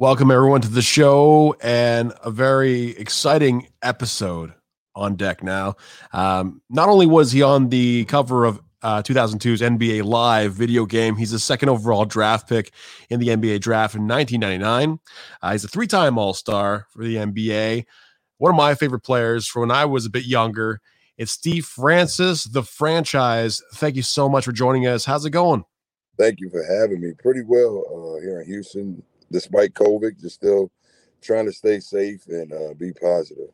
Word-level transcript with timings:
Welcome, 0.00 0.32
everyone, 0.32 0.60
to 0.62 0.68
the 0.68 0.82
show 0.82 1.54
and 1.62 2.12
a 2.24 2.30
very 2.32 2.98
exciting 2.98 3.68
episode 3.80 4.52
on 4.96 5.14
deck 5.14 5.40
now. 5.40 5.76
Um, 6.12 6.62
not 6.68 6.88
only 6.88 7.06
was 7.06 7.30
he 7.30 7.42
on 7.42 7.68
the 7.68 8.04
cover 8.06 8.44
of 8.44 8.60
uh, 8.82 9.02
2002's 9.02 9.60
NBA 9.60 10.02
Live 10.02 10.52
video 10.52 10.84
game, 10.84 11.14
he's 11.14 11.30
the 11.30 11.38
second 11.38 11.68
overall 11.68 12.06
draft 12.06 12.48
pick 12.48 12.72
in 13.08 13.20
the 13.20 13.28
NBA 13.28 13.60
draft 13.60 13.94
in 13.94 14.08
1999. 14.08 14.98
Uh, 15.40 15.52
he's 15.52 15.62
a 15.62 15.68
three 15.68 15.86
time 15.86 16.18
All 16.18 16.34
Star 16.34 16.88
for 16.90 17.04
the 17.04 17.14
NBA. 17.14 17.84
One 18.38 18.50
of 18.50 18.56
my 18.56 18.74
favorite 18.74 19.04
players 19.04 19.46
from 19.46 19.60
when 19.60 19.70
I 19.70 19.84
was 19.84 20.06
a 20.06 20.10
bit 20.10 20.26
younger. 20.26 20.80
It's 21.18 21.30
Steve 21.30 21.66
Francis, 21.66 22.42
the 22.42 22.64
franchise. 22.64 23.62
Thank 23.74 23.94
you 23.94 24.02
so 24.02 24.28
much 24.28 24.44
for 24.44 24.50
joining 24.50 24.88
us. 24.88 25.04
How's 25.04 25.24
it 25.24 25.30
going? 25.30 25.64
Thank 26.18 26.40
you 26.40 26.50
for 26.50 26.64
having 26.64 27.00
me. 27.00 27.12
Pretty 27.16 27.42
well 27.42 27.84
uh, 27.86 28.20
here 28.20 28.40
in 28.40 28.46
Houston, 28.46 29.02
despite 29.30 29.74
COVID, 29.74 30.20
just 30.20 30.36
still 30.36 30.70
trying 31.22 31.46
to 31.46 31.52
stay 31.52 31.80
safe 31.80 32.26
and 32.28 32.52
uh, 32.52 32.74
be 32.74 32.92
positive. 32.92 33.50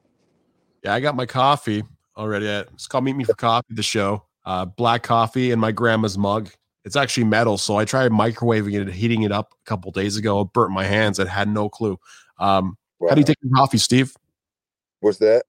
Yeah, 0.82 0.94
I 0.94 1.00
got 1.00 1.14
my 1.14 1.26
coffee 1.26 1.84
already. 2.16 2.46
It's 2.46 2.86
called 2.86 3.04
Meet 3.04 3.16
Me 3.16 3.24
for 3.24 3.34
Coffee, 3.34 3.74
the 3.74 3.82
show. 3.82 4.24
Uh, 4.44 4.64
black 4.64 5.02
coffee 5.02 5.50
in 5.50 5.58
my 5.58 5.72
grandma's 5.72 6.16
mug. 6.16 6.50
It's 6.84 6.96
actually 6.96 7.24
metal, 7.24 7.58
so 7.58 7.76
I 7.76 7.84
tried 7.84 8.10
microwaving 8.10 8.72
it 8.72 8.80
and 8.82 8.92
heating 8.92 9.22
it 9.22 9.32
up 9.32 9.52
a 9.52 9.68
couple 9.68 9.92
days 9.92 10.16
ago. 10.16 10.40
It 10.40 10.52
burnt 10.54 10.72
my 10.72 10.84
hands. 10.84 11.20
I 11.20 11.28
had 11.28 11.48
no 11.48 11.68
clue. 11.68 11.98
Um, 12.38 12.78
wow. 12.98 13.10
How 13.10 13.14
do 13.14 13.20
you 13.20 13.26
take 13.26 13.36
your 13.42 13.52
coffee, 13.54 13.76
Steve? 13.76 14.14
What's 15.00 15.18
that? 15.18 15.44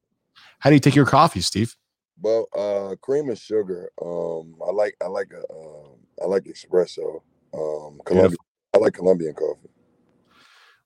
How 0.60 0.70
do 0.70 0.76
you 0.76 0.82
take 0.82 0.96
your 0.96 1.06
coffee, 1.06 1.42
Steve? 1.42 1.76
Well, 2.22 2.48
uh, 2.56 2.96
cream 3.02 3.30
and 3.30 3.38
sugar. 3.38 3.90
Um, 4.02 4.56
I 4.68 4.72
like 4.72 4.96
I 5.02 5.08
like 5.08 5.32
a 5.34 5.54
um, 5.54 5.96
I 6.22 6.26
like 6.26 6.44
espresso. 6.44 7.22
Um, 7.54 8.00
Colombian. 8.06 8.38
I 8.74 8.78
like 8.78 8.94
Colombian 8.94 9.34
coffee. 9.34 9.70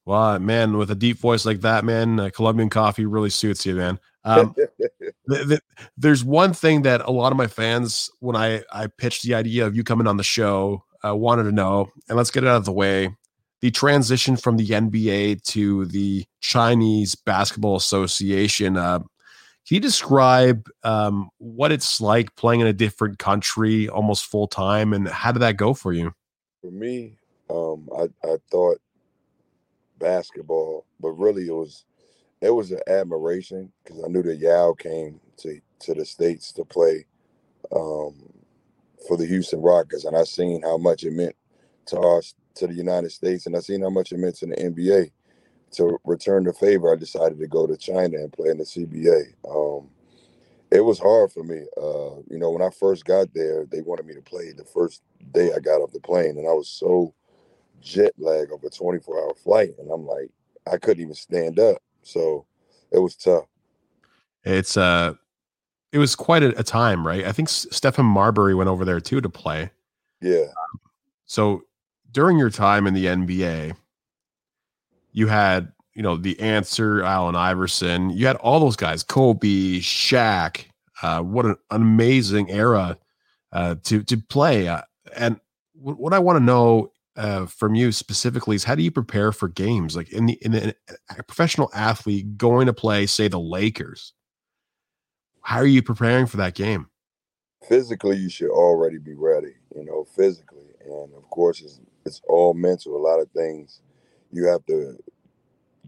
Well, 0.05 0.37
man, 0.39 0.77
with 0.77 0.91
a 0.91 0.95
deep 0.95 1.17
voice 1.17 1.45
like 1.45 1.61
that, 1.61 1.83
man, 1.83 2.19
uh, 2.19 2.29
Colombian 2.29 2.69
coffee 2.69 3.05
really 3.05 3.31
suits 3.31 3.65
you, 3.65 3.75
man. 3.75 3.99
Um, 4.23 4.53
the, 5.25 5.43
the, 5.43 5.61
there's 5.97 6.23
one 6.23 6.53
thing 6.53 6.83
that 6.83 7.01
a 7.01 7.11
lot 7.11 7.31
of 7.31 7.37
my 7.37 7.47
fans, 7.47 8.09
when 8.19 8.35
I 8.35 8.63
I 8.71 8.87
pitched 8.87 9.23
the 9.23 9.33
idea 9.33 9.65
of 9.65 9.75
you 9.75 9.83
coming 9.83 10.07
on 10.07 10.17
the 10.17 10.23
show, 10.23 10.83
uh, 11.03 11.15
wanted 11.15 11.43
to 11.43 11.51
know, 11.51 11.89
and 12.07 12.17
let's 12.17 12.31
get 12.31 12.43
it 12.43 12.47
out 12.47 12.57
of 12.57 12.65
the 12.65 12.71
way: 12.71 13.15
the 13.61 13.71
transition 13.71 14.37
from 14.37 14.57
the 14.57 14.67
NBA 14.67 15.43
to 15.45 15.85
the 15.85 16.23
Chinese 16.39 17.15
Basketball 17.15 17.75
Association. 17.75 18.77
Uh, 18.77 18.99
can 19.67 19.75
you 19.75 19.81
describe 19.81 20.67
um, 20.83 21.29
what 21.39 21.71
it's 21.71 21.99
like 21.99 22.35
playing 22.35 22.61
in 22.61 22.67
a 22.67 22.73
different 22.73 23.17
country 23.17 23.89
almost 23.89 24.27
full 24.27 24.47
time, 24.47 24.93
and 24.93 25.07
how 25.07 25.31
did 25.31 25.39
that 25.39 25.57
go 25.57 25.73
for 25.73 25.93
you? 25.93 26.13
For 26.61 26.69
me, 26.69 27.17
um, 27.49 27.89
I, 27.97 28.03
I 28.23 28.37
thought 28.51 28.79
basketball, 29.99 30.85
but 30.99 31.11
really 31.11 31.47
it 31.47 31.53
was 31.53 31.85
it 32.41 32.49
was 32.49 32.71
an 32.71 32.81
admiration 32.87 33.71
because 33.83 34.03
I 34.03 34.07
knew 34.07 34.23
that 34.23 34.37
Yao 34.37 34.73
came 34.73 35.19
to 35.37 35.59
to 35.81 35.93
the 35.93 36.05
states 36.05 36.51
to 36.53 36.65
play 36.65 37.05
um, 37.75 38.15
for 39.07 39.17
the 39.17 39.25
Houston 39.25 39.61
Rockets, 39.61 40.05
and 40.05 40.15
I 40.15 40.23
seen 40.23 40.61
how 40.61 40.77
much 40.77 41.03
it 41.03 41.13
meant 41.13 41.35
to 41.87 41.99
us 41.99 42.33
to 42.55 42.67
the 42.67 42.73
United 42.73 43.11
States, 43.11 43.45
and 43.45 43.55
I 43.55 43.59
seen 43.59 43.81
how 43.81 43.89
much 43.89 44.11
it 44.11 44.17
meant 44.17 44.35
to 44.37 44.47
the 44.47 44.55
NBA. 44.55 45.11
To 45.71 45.97
return 46.05 46.45
the 46.45 46.53
favor, 46.53 46.93
I 46.93 46.95
decided 46.95 47.37
to 47.39 47.47
go 47.47 47.67
to 47.67 47.75
China 47.75 48.17
and 48.17 48.31
play 48.31 48.49
in 48.49 48.57
the 48.57 48.63
CBA. 48.63 49.33
Um, 49.49 49.89
it 50.71 50.79
was 50.79 50.99
hard 50.99 51.33
for 51.33 51.43
me. 51.43 51.65
Uh, 51.75 52.21
you 52.29 52.37
know, 52.37 52.51
when 52.51 52.61
I 52.61 52.69
first 52.69 53.03
got 53.03 53.33
there, 53.33 53.65
they 53.65 53.81
wanted 53.81 54.05
me 54.05 54.13
to 54.13 54.21
play 54.21 54.51
the 54.51 54.63
first 54.63 55.01
day 55.33 55.51
I 55.53 55.59
got 55.59 55.81
off 55.81 55.91
the 55.91 55.99
plane, 55.99 56.37
and 56.37 56.47
I 56.47 56.53
was 56.53 56.69
so 56.69 57.13
jet 57.85 58.11
lag 58.17 58.51
of 58.51 58.63
a 58.63 58.69
24 58.69 59.19
hour 59.19 59.33
flight. 59.35 59.69
And 59.79 59.89
I'm 59.91 60.05
like, 60.05 60.29
I 60.71 60.77
couldn't 60.77 61.03
even 61.03 61.15
stand 61.15 61.59
up. 61.59 61.77
So 62.01 62.45
it 62.91 62.99
was 62.99 63.15
tough. 63.15 63.45
It's 64.43 64.75
uh 64.75 65.13
it 65.91 65.97
was 65.97 66.15
quite 66.15 66.43
a, 66.43 66.59
a 66.59 66.63
time, 66.63 67.07
right? 67.07 67.23
I 67.23 67.31
think 67.31 67.47
Stephon 67.47 68.03
Marbury 68.03 68.53
went 68.53 68.69
over 68.69 68.83
there 68.83 68.99
too 68.99 69.21
to 69.21 69.29
play. 69.29 69.71
Yeah. 70.21 70.47
so 71.25 71.63
during 72.11 72.37
your 72.37 72.49
time 72.49 72.87
in 72.87 72.93
the 72.93 73.05
NBA, 73.05 73.75
you 75.11 75.27
had, 75.27 75.71
you 75.93 76.01
know, 76.01 76.15
the 76.17 76.39
answer, 76.39 77.03
Allen 77.03 77.35
Iverson, 77.35 78.09
you 78.09 78.25
had 78.25 78.37
all 78.37 78.59
those 78.59 78.75
guys, 78.75 79.03
Kobe, 79.03 79.79
Shaq. 79.79 80.65
Uh, 81.01 81.21
what 81.21 81.45
an, 81.45 81.57
amazing 81.71 82.49
era 82.49 82.97
uh, 83.51 83.75
to 83.83 84.01
to 84.03 84.17
play. 84.17 84.67
Uh, 84.67 84.81
and 85.15 85.39
what 85.73 86.13
I 86.13 86.19
want 86.19 86.37
to 86.37 86.43
know 86.43 86.91
uh, 87.17 87.45
from 87.45 87.75
you 87.75 87.91
specifically 87.91 88.55
is 88.55 88.63
how 88.63 88.75
do 88.75 88.83
you 88.83 88.91
prepare 88.91 89.31
for 89.31 89.47
games? 89.47 89.95
Like 89.95 90.11
in 90.11 90.25
the 90.25 90.33
in 90.41 90.51
the, 90.51 90.75
a 91.17 91.23
professional 91.23 91.69
athlete 91.73 92.37
going 92.37 92.67
to 92.67 92.73
play 92.73 93.05
say 93.05 93.27
the 93.27 93.39
lakers 93.39 94.13
how 95.45 95.57
are 95.57 95.67
you 95.67 95.83
preparing 95.83 96.25
for 96.25 96.37
that 96.37 96.55
game? 96.55 96.87
Physically 97.69 98.17
you 98.17 98.29
should 98.29 98.49
already 98.49 98.97
be 98.97 99.13
ready 99.13 99.53
you 99.75 99.85
know 99.85 100.05
physically. 100.15 100.65
And 100.83 101.13
of 101.13 101.29
course 101.29 101.61
it's, 101.61 101.79
it's 102.03 102.21
all 102.27 102.55
mental. 102.55 102.97
A 102.97 102.97
lot 102.97 103.19
of 103.19 103.29
things 103.31 103.81
you 104.31 104.47
have 104.47 104.65
to 104.65 104.97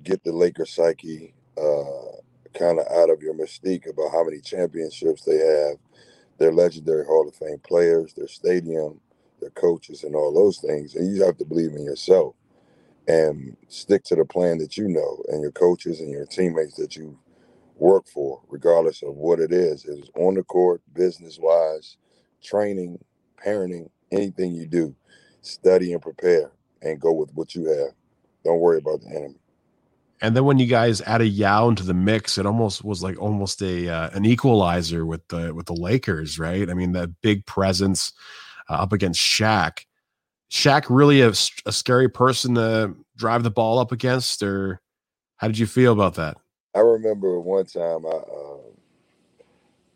get 0.03 0.23
the 0.23 0.31
laker 0.31 0.65
psyche 0.65 1.33
uh, 1.57 2.21
kind 2.53 2.79
of 2.79 2.85
out 2.91 3.09
of 3.09 3.23
your 3.23 3.33
mystique 3.33 3.89
about 3.89 4.11
how 4.11 4.23
many 4.23 4.41
championships 4.41 5.23
they 5.23 5.37
have. 5.37 5.77
Their 6.37 6.53
legendary 6.53 7.03
hall 7.03 7.27
of 7.27 7.33
fame 7.33 7.59
players 7.67 8.13
their 8.13 8.27
stadium 8.27 8.99
the 9.39 9.49
coaches 9.51 10.03
and 10.03 10.15
all 10.15 10.33
those 10.33 10.59
things. 10.59 10.95
And 10.95 11.15
you 11.15 11.23
have 11.23 11.37
to 11.37 11.45
believe 11.45 11.71
in 11.71 11.83
yourself 11.83 12.35
and 13.07 13.55
stick 13.69 14.03
to 14.05 14.15
the 14.15 14.25
plan 14.25 14.57
that 14.59 14.77
you 14.77 14.87
know 14.87 15.23
and 15.29 15.41
your 15.41 15.51
coaches 15.51 15.99
and 15.99 16.11
your 16.11 16.25
teammates 16.25 16.75
that 16.75 16.95
you 16.95 17.17
work 17.75 18.07
for, 18.07 18.41
regardless 18.49 19.03
of 19.03 19.15
what 19.15 19.39
it 19.39 19.51
is. 19.51 19.85
It's 19.85 20.09
on 20.15 20.35
the 20.35 20.43
court, 20.43 20.81
business 20.93 21.37
wise, 21.39 21.97
training, 22.43 22.99
parenting, 23.43 23.89
anything 24.11 24.53
you 24.53 24.65
do, 24.65 24.95
study 25.41 25.93
and 25.93 26.01
prepare 26.01 26.51
and 26.81 26.99
go 26.99 27.11
with 27.11 27.31
what 27.33 27.55
you 27.55 27.65
have. 27.67 27.93
Don't 28.43 28.59
worry 28.59 28.79
about 28.79 29.01
the 29.01 29.09
enemy. 29.09 29.39
And 30.21 30.35
then 30.35 30.45
when 30.45 30.57
you 30.57 30.65
guys 30.65 31.01
added 31.01 31.27
Yao 31.27 31.69
into 31.69 31.83
the 31.83 31.93
mix, 31.93 32.39
it 32.39 32.45
almost 32.45 32.83
was 32.83 33.03
like 33.03 33.21
almost 33.21 33.61
a 33.61 33.87
uh, 33.87 34.09
an 34.13 34.25
equalizer 34.25 35.05
with 35.05 35.27
the 35.27 35.53
with 35.53 35.67
the 35.67 35.75
Lakers, 35.75 36.39
right? 36.39 36.67
I 36.69 36.73
mean, 36.73 36.93
that 36.93 37.21
big 37.21 37.45
presence 37.45 38.13
uh, 38.69 38.73
up 38.73 38.93
against 38.93 39.19
Shaq. 39.19 39.85
Shaq 40.51 40.85
really 40.89 41.21
a, 41.21 41.29
a 41.29 41.71
scary 41.71 42.09
person 42.09 42.55
to 42.55 42.95
drive 43.17 43.43
the 43.43 43.51
ball 43.51 43.79
up 43.79 43.91
against, 43.91 44.41
or 44.43 44.81
how 45.37 45.47
did 45.47 45.57
you 45.57 45.67
feel 45.67 45.93
about 45.93 46.15
that? 46.15 46.37
I 46.75 46.79
remember 46.79 47.39
one 47.39 47.65
time 47.65 48.05
I 48.05 48.09
uh, 48.09 48.57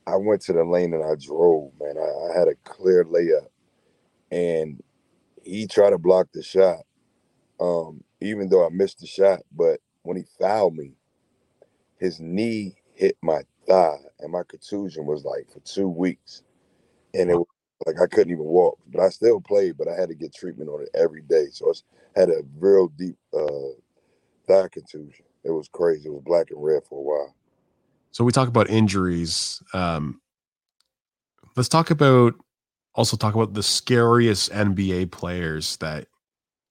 I 0.08 0.16
went 0.16 0.42
to 0.44 0.54
the 0.54 0.64
lane 0.64 0.94
and 0.94 1.04
I 1.04 1.16
drove. 1.16 1.72
Man, 1.80 1.96
I, 1.98 2.02
I, 2.02 2.38
had 2.38 2.48
a 2.48 2.56
clear 2.64 3.06
layup, 3.06 3.48
and 4.32 4.82
he 5.44 5.68
tried 5.68 5.92
to 5.92 5.98
block 5.98 6.28
the 6.34 6.44
shot. 6.44 6.80
Um, 7.59 8.03
even 8.20 8.50
though 8.50 8.66
I 8.66 8.70
missed 8.70 9.00
the 9.00 9.08
shot, 9.08 9.42
but 9.52 9.80
when 10.02 10.18
he 10.18 10.24
fouled 10.40 10.76
me, 10.76 10.94
his 12.00 12.20
knee 12.20 12.76
hit 12.96 13.16
my 13.22 13.42
thigh, 13.68 14.00
and 14.20 14.32
my 14.32 14.42
contusion 14.48 15.06
was 15.06 15.24
like 15.24 15.50
for 15.52 15.59
two 15.59 15.88
weeks, 15.88 16.42
and 17.14 17.30
it 17.30 17.36
was 17.36 17.48
like 17.86 18.00
I 18.02 18.08
couldn't 18.08 18.31
even 18.31 18.46
walk, 18.46 18.78
but 18.92 19.02
I 19.02 19.09
still 19.09 19.42
played. 19.42 19.78
But 19.78 19.88
I 19.88 20.00
had 20.00 20.09
to 20.09 20.16
get 20.16 20.34
treatment 20.34 20.69
on 20.69 20.81
it 20.81 20.90
every 20.94 21.22
day, 21.22 21.47
so 21.52 21.72
I 22.16 22.19
had 22.19 22.30
a 22.30 22.42
real 22.59 22.88
deep 22.90 23.18
uh, 23.34 23.74
thigh 24.47 24.69
contusion. 24.69 25.25
It 25.44 25.52
was 25.52 25.68
crazy. 25.68 26.08
It 26.08 26.14
was 26.14 26.24
black 26.24 26.52
and 26.52 26.64
red 26.64 26.84
for 26.88 27.00
a 27.00 27.02
while. 27.02 27.36
So 28.12 28.24
we 28.24 28.31
talk 28.31 28.47
about 28.47 28.70
injuries. 28.70 29.62
Um, 29.74 30.22
let's 31.56 31.70
talk 31.70 31.91
about 31.91 32.36
also 32.94 33.16
talk 33.18 33.36
about 33.36 33.53
the 33.53 33.64
scariest 33.64 34.52
NBA 34.52 35.12
players 35.12 35.78
that 35.78 36.08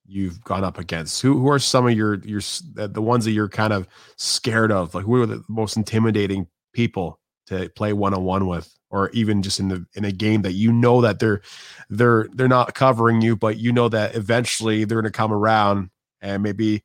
you've 0.06 0.43
gone 0.44 0.65
up 0.65 0.78
against. 0.78 1.22
Who 1.22 1.38
who 1.38 1.49
are 1.50 1.59
some 1.59 1.87
of 1.87 1.94
your 1.94 2.16
your 2.20 2.43
the 2.75 3.02
ones 3.02 3.25
that 3.25 3.32
you're 3.32 3.49
kind 3.49 3.73
of 3.73 3.88
scared 4.17 4.73
of? 4.73 4.94
Like 4.94 5.05
who 5.05 5.20
are 5.23 5.26
the 5.26 5.43
most 5.49 5.76
intimidating 5.76 6.46
people 6.73 7.19
to 7.46 7.69
play 7.70 7.93
one 7.93 8.14
on 8.14 8.25
one 8.25 8.46
with? 8.46 8.73
Or 8.90 9.10
even 9.10 9.42
just 9.42 9.60
in 9.60 9.69
the 9.69 9.87
in 9.94 10.04
a 10.04 10.12
game 10.12 10.42
that 10.42 10.52
you 10.52 10.72
know 10.72 11.00
that 11.00 11.19
they're 11.19 11.40
they're 11.88 12.28
they're 12.32 12.48
not 12.48 12.75
covering 12.75 13.22
you, 13.22 13.37
but 13.37 13.58
you 13.58 13.72
know 13.72 13.88
that 13.88 14.14
eventually 14.14 14.84
they're 14.84 15.00
going 15.00 15.10
to 15.10 15.16
come 15.16 15.32
around 15.32 15.90
and 16.20 16.42
maybe 16.42 16.82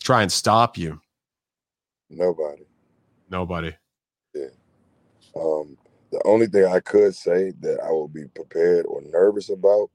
try 0.00 0.22
and 0.22 0.32
stop 0.32 0.76
you. 0.76 1.00
Nobody. 2.10 2.64
Nobody. 3.30 3.74
Yeah. 4.34 4.46
Um, 5.36 5.76
the 6.10 6.22
only 6.24 6.46
thing 6.46 6.64
I 6.64 6.80
could 6.80 7.14
say 7.14 7.52
that 7.60 7.80
I 7.82 7.90
will 7.90 8.08
be 8.08 8.26
prepared 8.26 8.86
or 8.86 9.02
nervous 9.02 9.50
about 9.50 9.90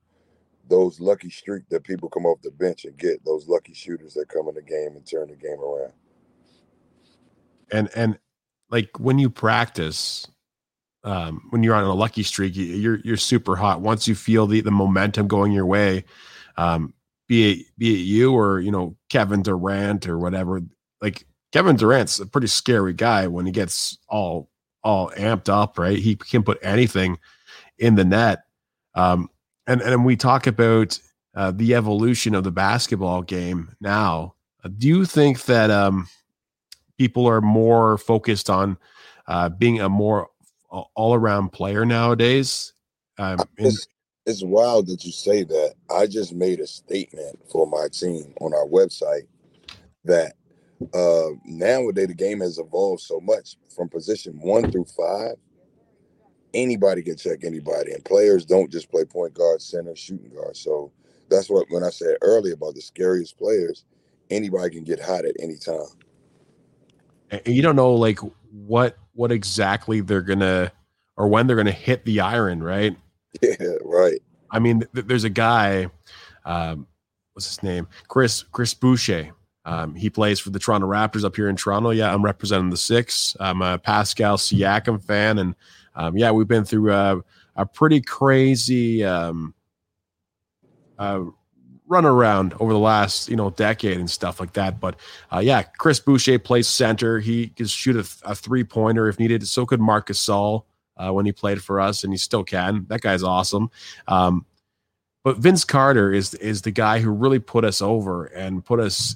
those 0.67 0.99
lucky 0.99 1.29
streak 1.29 1.67
that 1.69 1.83
people 1.83 2.09
come 2.09 2.25
off 2.25 2.41
the 2.41 2.51
bench 2.51 2.85
and 2.85 2.97
get 2.97 3.23
those 3.25 3.47
lucky 3.47 3.73
shooters 3.73 4.13
that 4.13 4.27
come 4.29 4.47
in 4.47 4.55
the 4.55 4.61
game 4.61 4.95
and 4.95 5.05
turn 5.05 5.29
the 5.29 5.35
game 5.35 5.59
around. 5.59 5.93
And 7.71 7.89
and 7.95 8.19
like 8.69 8.99
when 8.99 9.17
you 9.17 9.29
practice, 9.29 10.27
um, 11.03 11.47
when 11.49 11.63
you're 11.63 11.75
on 11.75 11.83
a 11.83 11.93
lucky 11.93 12.23
streak, 12.23 12.53
you're 12.55 12.99
you're 13.03 13.17
super 13.17 13.55
hot. 13.55 13.81
Once 13.81 14.07
you 14.07 14.15
feel 14.15 14.47
the 14.47 14.61
the 14.61 14.71
momentum 14.71 15.27
going 15.27 15.51
your 15.51 15.65
way, 15.65 16.03
um, 16.57 16.93
be 17.27 17.51
it 17.51 17.65
be 17.77 17.93
it 17.93 18.03
you 18.03 18.33
or 18.33 18.59
you 18.59 18.71
know 18.71 18.95
Kevin 19.09 19.41
Durant 19.41 20.07
or 20.07 20.17
whatever. 20.17 20.61
Like 21.01 21.25
Kevin 21.51 21.77
Durant's 21.77 22.19
a 22.19 22.25
pretty 22.25 22.47
scary 22.47 22.93
guy 22.93 23.27
when 23.27 23.45
he 23.45 23.51
gets 23.51 23.97
all 24.09 24.49
all 24.83 25.11
amped 25.11 25.49
up, 25.49 25.77
right? 25.77 25.97
He 25.97 26.15
can 26.15 26.43
put 26.43 26.59
anything 26.61 27.17
in 27.77 27.95
the 27.95 28.05
net. 28.05 28.43
Um, 28.95 29.29
and 29.67 29.81
and 29.81 30.05
we 30.05 30.15
talk 30.15 30.47
about 30.47 30.99
uh, 31.35 31.51
the 31.51 31.75
evolution 31.75 32.35
of 32.35 32.43
the 32.43 32.51
basketball 32.51 33.21
game 33.21 33.75
now. 33.79 34.35
Uh, 34.63 34.69
do 34.77 34.87
you 34.87 35.05
think 35.05 35.45
that 35.45 35.71
um, 35.71 36.07
people 36.97 37.25
are 37.27 37.41
more 37.41 37.97
focused 37.97 38.49
on 38.49 38.77
uh, 39.27 39.47
being 39.47 39.79
a 39.79 39.87
more 39.87 40.28
all 40.69 41.13
around 41.13 41.49
player 41.49 41.85
nowadays? 41.85 42.73
Um, 43.17 43.39
it's, 43.57 43.87
it's 44.25 44.43
wild 44.43 44.87
that 44.87 45.03
you 45.03 45.11
say 45.11 45.43
that. 45.43 45.73
I 45.89 46.07
just 46.07 46.33
made 46.33 46.59
a 46.59 46.67
statement 46.67 47.39
for 47.51 47.67
my 47.67 47.87
team 47.91 48.33
on 48.41 48.53
our 48.53 48.67
website 48.67 49.27
that 50.05 50.33
uh, 50.93 51.35
nowadays 51.45 52.07
the 52.07 52.13
game 52.13 52.39
has 52.39 52.57
evolved 52.57 53.01
so 53.01 53.19
much 53.19 53.55
from 53.75 53.89
position 53.89 54.39
one 54.39 54.71
through 54.71 54.85
five. 54.85 55.35
Anybody 56.53 57.03
can 57.03 57.15
check 57.15 57.43
anybody, 57.43 57.91
and 57.91 58.03
players 58.05 58.45
don't 58.45 58.71
just 58.71 58.89
play 58.89 59.05
point 59.05 59.33
guard, 59.33 59.61
center, 59.61 59.95
shooting 59.95 60.31
guard. 60.33 60.57
So 60.57 60.91
that's 61.29 61.49
what 61.49 61.67
when 61.69 61.83
I 61.83 61.89
said 61.89 62.17
earlier 62.21 62.53
about 62.53 62.75
the 62.75 62.81
scariest 62.81 63.37
players, 63.37 63.85
anybody 64.29 64.75
can 64.75 64.83
get 64.83 64.99
hot 64.99 65.25
at 65.25 65.35
any 65.39 65.57
time. 65.57 65.85
And 67.31 67.47
you 67.47 67.61
don't 67.61 67.75
know 67.75 67.93
like 67.93 68.19
what 68.51 68.97
what 69.19 69.33
exactly 69.33 69.99
they're 69.99 70.21
gonna 70.21 70.71
or 71.17 71.27
when 71.27 71.45
they're 71.45 71.57
gonna 71.57 71.71
hit 71.71 72.05
the 72.05 72.21
iron, 72.21 72.63
right? 72.63 72.95
Yeah, 73.43 73.75
right. 73.83 74.19
I 74.49 74.57
mean, 74.57 74.87
th- 74.95 75.05
there's 75.05 75.23
a 75.23 75.29
guy, 75.29 75.87
um, 76.45 76.87
what's 77.33 77.45
his 77.45 77.61
name? 77.61 77.87
Chris 78.07 78.41
Chris 78.51 78.73
Boucher. 78.73 79.29
Um, 79.65 79.93
he 79.93 80.09
plays 80.09 80.39
for 80.39 80.49
the 80.49 80.57
Toronto 80.57 80.87
Raptors 80.87 81.23
up 81.23 81.35
here 81.35 81.47
in 81.47 81.55
Toronto. 81.55 81.91
Yeah, 81.91 82.11
I'm 82.11 82.25
representing 82.25 82.71
the 82.71 82.77
six. 82.77 83.37
I'm 83.39 83.61
a 83.61 83.77
Pascal 83.77 84.37
Siakam 84.37 85.03
fan, 85.03 85.37
and 85.37 85.55
um, 85.93 86.17
yeah, 86.17 86.31
we've 86.31 86.47
been 86.47 86.65
through 86.65 86.91
a, 86.91 87.21
a 87.55 87.65
pretty 87.67 88.01
crazy 88.01 89.03
um, 89.03 89.53
uh, 90.97 91.25
run 91.89 92.05
around 92.05 92.53
over 92.59 92.71
the 92.71 92.79
last 92.79 93.27
you 93.27 93.35
know 93.35 93.49
decade 93.49 93.97
and 93.97 94.09
stuff 94.09 94.39
like 94.39 94.53
that. 94.53 94.79
But 94.79 94.95
uh, 95.33 95.39
yeah, 95.39 95.63
Chris 95.63 95.99
Boucher 95.99 96.39
plays 96.39 96.67
center. 96.67 97.19
He 97.19 97.47
can 97.47 97.65
shoot 97.65 97.97
a, 97.97 98.29
a 98.29 98.35
three 98.35 98.63
pointer 98.63 99.09
if 99.09 99.19
needed. 99.19 99.45
So 99.47 99.65
could 99.65 99.81
Marcus 99.81 100.25
Gasol 100.25 100.63
uh, 100.95 101.11
when 101.11 101.25
he 101.25 101.31
played 101.31 101.61
for 101.61 101.81
us, 101.81 102.03
and 102.03 102.13
he 102.13 102.17
still 102.17 102.43
can. 102.43 102.85
That 102.89 103.01
guy's 103.01 103.23
awesome. 103.23 103.71
Um, 104.07 104.45
but 105.23 105.37
Vince 105.37 105.65
Carter 105.65 106.13
is 106.13 106.33
is 106.35 106.61
the 106.61 106.71
guy 106.71 106.99
who 106.99 107.09
really 107.09 107.39
put 107.39 107.65
us 107.65 107.81
over 107.81 108.25
and 108.25 108.63
put 108.63 108.79
us 108.79 109.15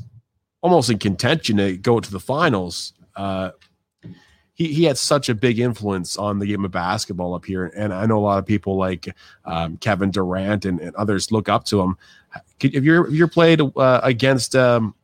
almost 0.61 0.89
in 0.89 0.97
contention 0.97 1.57
to 1.57 1.77
go 1.77 1.99
to 1.99 2.11
the 2.11 2.19
finals. 2.19 2.93
Uh, 3.15 3.51
he, 4.53 4.71
he 4.71 4.83
had 4.83 4.97
such 4.97 5.29
a 5.29 5.35
big 5.35 5.59
influence 5.59 6.17
on 6.17 6.39
the 6.39 6.45
game 6.45 6.63
of 6.63 6.71
basketball 6.71 7.33
up 7.33 7.45
here. 7.45 7.71
And 7.75 7.93
I 7.93 8.05
know 8.05 8.17
a 8.17 8.21
lot 8.21 8.37
of 8.37 8.45
people 8.45 8.77
like 8.77 9.13
um, 9.45 9.77
Kevin 9.77 10.11
Durant 10.11 10.65
and, 10.65 10.79
and, 10.79 10.95
others 10.95 11.31
look 11.31 11.49
up 11.49 11.65
to 11.65 11.81
him. 11.81 11.97
Could, 12.59 12.73
have 12.75 12.85
you 12.85 13.09
you 13.09 13.27
played 13.27 13.61
uh, 13.61 14.01
against 14.03 14.55
um, 14.55 14.95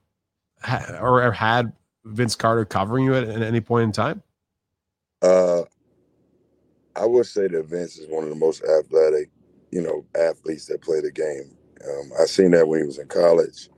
ha, 0.61 0.97
or 1.01 1.31
had 1.31 1.73
Vince 2.05 2.35
Carter 2.35 2.65
covering 2.65 3.05
you 3.05 3.15
at, 3.15 3.23
at 3.23 3.41
any 3.41 3.61
point 3.61 3.83
in 3.83 3.91
time? 3.91 4.23
Uh, 5.21 5.63
I 6.95 7.05
would 7.05 7.25
say 7.25 7.47
that 7.47 7.65
Vince 7.65 7.97
is 7.97 8.09
one 8.09 8.23
of 8.23 8.29
the 8.29 8.35
most 8.35 8.63
athletic, 8.63 9.29
you 9.71 9.81
know, 9.81 10.05
athletes 10.15 10.65
that 10.67 10.81
play 10.81 11.01
the 11.01 11.11
game. 11.11 11.55
Um, 11.85 12.11
I 12.19 12.25
seen 12.25 12.51
that 12.51 12.67
when 12.67 12.81
he 12.81 12.85
was 12.85 12.99
in 12.99 13.07
college. 13.07 13.69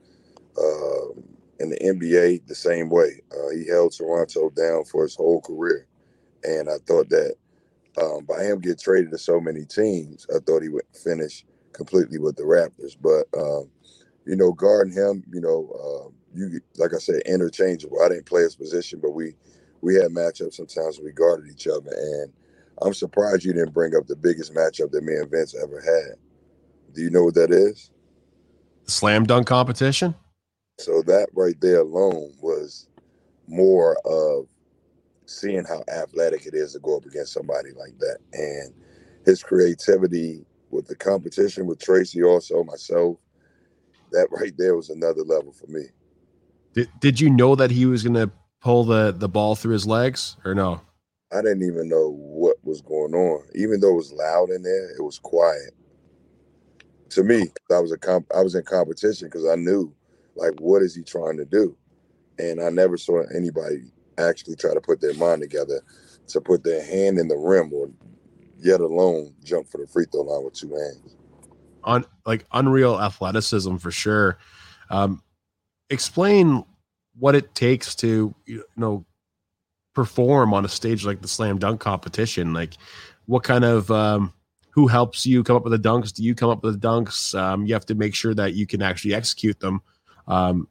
Uh, 0.58 1.22
in 1.62 1.70
the 1.70 1.78
NBA 1.78 2.48
the 2.48 2.56
same 2.56 2.90
way. 2.90 3.22
Uh, 3.32 3.50
he 3.52 3.68
held 3.68 3.94
Toronto 3.94 4.50
down 4.50 4.84
for 4.84 5.04
his 5.04 5.16
whole 5.16 5.42
career, 5.42 5.88
and 6.44 6.70
I 6.70 6.78
thought 6.88 7.10
that 7.10 7.36
um, 8.02 8.26
by 8.26 8.44
him 8.44 8.60
getting 8.60 8.80
traded 8.80 9.12
to 9.12 9.18
so 9.18 9.40
many 9.40 9.66
teams, 9.66 10.26
I 10.34 10.40
thought 10.40 10.64
he 10.64 10.70
would 10.70 10.86
finish 11.04 11.46
completely 11.82 12.20
with 12.20 12.36
the 12.36 12.44
Raptors. 12.44 12.96
But 13.02 13.26
um, 13.40 13.70
you 14.26 14.36
know, 14.36 14.52
guarding 14.52 14.94
him, 14.94 15.24
you 15.34 15.42
know, 15.42 15.70
uh, 15.74 16.10
you 16.36 16.62
like 16.78 16.94
I 16.94 17.00
said, 17.00 17.22
interchangeable. 17.26 18.02
I 18.02 18.10
didn't 18.10 18.28
play 18.28 18.44
his 18.44 18.56
position, 18.56 19.00
but 19.02 19.12
we 19.12 19.36
we 19.82 19.96
had 19.96 20.12
matchups 20.12 20.54
sometimes 20.54 21.00
we 21.00 21.12
guarded 21.12 21.50
each 21.52 21.68
other, 21.68 21.92
and 21.92 22.32
I'm 22.82 22.94
surprised 22.94 23.44
you 23.44 23.54
didn't 23.54 23.74
bring 23.74 23.96
up 23.96 24.06
the 24.06 24.16
biggest 24.16 24.54
matchup 24.54 24.92
that 24.92 25.04
me 25.04 25.16
and 25.16 25.30
Vince 25.30 25.56
ever 25.56 25.82
had. 25.82 26.18
Do 26.94 27.02
you 27.02 27.10
know 27.10 27.24
what 27.24 27.36
that 27.36 27.52
is? 27.52 27.90
Slam 28.86 29.26
dunk 29.26 29.48
competition. 29.48 30.14
So 30.78 31.02
that 31.04 31.30
right 31.34 31.60
there 31.62 31.82
alone 31.82 32.34
was 32.42 32.88
more 33.48 33.98
of 34.06 34.48
seeing 35.26 35.64
how 35.66 35.84
athletic 35.92 36.46
it 36.46 36.54
is 36.54 36.74
to 36.74 36.80
go 36.80 36.98
up 36.98 37.06
against 37.06 37.34
somebody 37.34 37.70
like 37.72 37.98
that. 38.00 38.18
And 38.34 38.74
his 39.26 39.44
creativity 39.44 40.46
with 40.72 40.88
the 40.88 40.96
competition 40.96 41.66
with 41.66 41.80
Tracy, 41.80 42.24
also 42.24 42.64
myself, 42.64 43.18
that 44.12 44.28
right 44.32 44.54
there 44.58 44.76
was 44.76 44.90
another 44.90 45.24
level 45.24 45.52
for 45.52 45.68
me. 45.68 45.84
Did, 46.74 46.90
did 47.00 47.20
you 47.20 47.30
know 47.30 47.56
that 47.56 47.72
he 47.72 47.86
was 47.86 48.04
going 48.04 48.14
to 48.16 48.32
pull 48.62 48.84
the, 48.84 49.12
the 49.12 49.30
ball 49.30 49.56
through 49.56 49.74
his 49.74 49.88
legs 49.88 50.38
or 50.46 50.56
no? 50.56 50.82
I 51.34 51.42
didn't 51.42 51.64
even 51.64 51.88
know 51.88 52.10
what 52.10 52.58
was 52.64 52.82
going 52.82 53.14
on. 53.14 53.46
Even 53.56 53.80
though 53.80 53.94
it 53.94 53.98
was 53.98 54.12
loud 54.12 54.50
in 54.50 54.64
there, 54.64 54.90
it 54.92 55.02
was 55.02 55.20
quiet. 55.20 55.74
To 57.12 57.24
me, 57.24 57.48
I 57.70 57.80
was 57.80 57.92
a 57.92 57.98
comp- 57.98 58.32
I 58.36 58.42
was 58.42 58.56
in 58.56 58.64
competition 58.64 59.28
because 59.28 59.46
I 59.48 59.56
knew 59.56 59.94
like 60.36 60.60
what 60.60 60.82
is 60.82 60.96
he 60.96 61.04
trying 61.04 61.38
to 61.38 61.46
do 61.46 61.76
and 62.40 62.62
i 62.62 62.70
never 62.70 62.98
saw 62.98 63.24
anybody 63.36 63.84
actually 64.18 64.56
try 64.56 64.74
to 64.74 64.82
put 64.82 65.02
their 65.02 65.14
mind 65.16 65.42
together 65.42 65.82
to 66.28 66.42
put 66.42 66.64
their 66.64 66.84
hand 66.84 67.18
in 67.18 67.28
the 67.28 67.36
rim 67.36 67.72
or 67.74 67.90
yet 68.62 68.82
alone 68.82 69.34
jump 69.44 69.68
for 69.68 69.78
the 69.80 69.88
free 69.88 70.06
throw 70.12 70.22
line 70.22 70.44
with 70.44 70.54
two 70.54 70.70
hands. 70.70 71.16
On 71.84 72.06
like 72.26 72.46
unreal 72.52 73.00
athleticism 73.00 73.78
for 73.78 73.92
sure. 73.92 74.38
Um 74.90 75.24
explain 75.90 76.64
what 77.18 77.36
it 77.36 77.54
takes 77.56 77.96
to 77.96 78.34
you 78.46 78.64
know 78.76 79.06
perform 79.94 80.54
on 80.54 80.64
a 80.64 80.70
stage 80.70 81.06
like 81.06 81.22
the 81.22 81.28
slam 81.28 81.58
dunk 81.58 81.82
competition. 81.82 82.54
Like 82.54 82.76
what 83.26 83.44
kind 83.44 83.66
of 83.66 83.90
um 83.92 84.34
who 84.72 84.88
helps 84.88 85.26
you 85.26 85.44
come 85.44 85.56
up 85.56 85.64
with 85.64 85.74
the 85.74 85.90
dunks? 85.90 86.14
Do 86.14 86.24
you 86.24 86.34
come 86.34 86.50
up 86.50 86.64
with 86.64 86.80
the 86.80 86.88
dunks? 86.88 87.38
Um, 87.38 87.66
you 87.66 87.74
have 87.74 87.86
to 87.88 87.96
make 87.96 88.16
sure 88.16 88.34
that 88.34 88.54
you 88.54 88.66
can 88.66 88.82
actually 88.82 89.14
execute 89.14 89.60
them. 89.60 89.82
Um, 90.28 90.68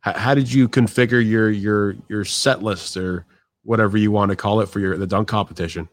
how, 0.00 0.12
how 0.12 0.34
did 0.34 0.52
you 0.52 0.68
configure 0.68 1.26
your 1.26 1.50
your 1.50 1.96
your 2.08 2.24
set 2.24 2.62
list 2.62 2.96
or 2.96 3.26
whatever 3.62 3.96
you 3.96 4.10
want 4.12 4.30
to 4.30 4.36
call 4.36 4.60
it 4.60 4.66
for 4.66 4.80
your 4.80 4.96
the 4.96 5.06
dunk 5.06 5.28
competition? 5.28 5.88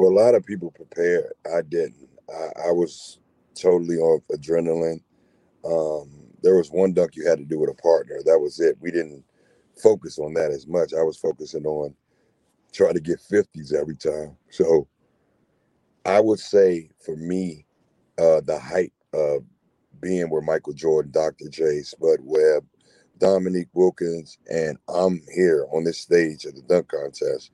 Well, 0.00 0.12
a 0.12 0.18
lot 0.18 0.34
of 0.34 0.46
people 0.46 0.70
prepared. 0.70 1.34
I 1.46 1.60
didn't. 1.60 2.08
I, 2.30 2.68
I 2.68 2.72
was 2.72 3.20
totally 3.54 3.98
off 3.98 4.22
adrenaline. 4.32 5.02
Um, 5.62 6.10
there 6.42 6.56
was 6.56 6.70
one 6.70 6.94
dunk 6.94 7.16
you 7.16 7.28
had 7.28 7.38
to 7.38 7.44
do 7.44 7.58
with 7.58 7.68
a 7.68 7.74
partner. 7.82 8.16
That 8.24 8.38
was 8.40 8.60
it. 8.60 8.78
We 8.80 8.92
didn't 8.92 9.22
focus 9.82 10.18
on 10.18 10.32
that 10.36 10.52
as 10.52 10.66
much. 10.66 10.94
I 10.94 11.02
was 11.02 11.18
focusing 11.18 11.66
on 11.66 11.94
trying 12.72 12.94
to 12.94 13.00
get 13.00 13.20
50s 13.20 13.74
every 13.74 13.96
time. 13.96 14.38
So 14.48 14.88
I 16.06 16.18
would 16.20 16.40
say 16.40 16.88
for 17.04 17.16
me, 17.16 17.66
uh, 18.18 18.40
the 18.40 18.58
height 18.58 18.94
of 19.12 19.44
being 20.00 20.30
where 20.30 20.40
Michael 20.40 20.72
Jordan, 20.72 21.12
Dr. 21.12 21.50
J, 21.50 21.82
Spud 21.82 22.20
Webb, 22.22 22.64
Dominique 23.18 23.68
Wilkins, 23.74 24.38
and 24.50 24.78
I'm 24.88 25.20
here 25.34 25.66
on 25.74 25.84
this 25.84 26.00
stage 26.00 26.46
at 26.46 26.54
the 26.54 26.62
dunk 26.62 26.88
contest 26.88 27.50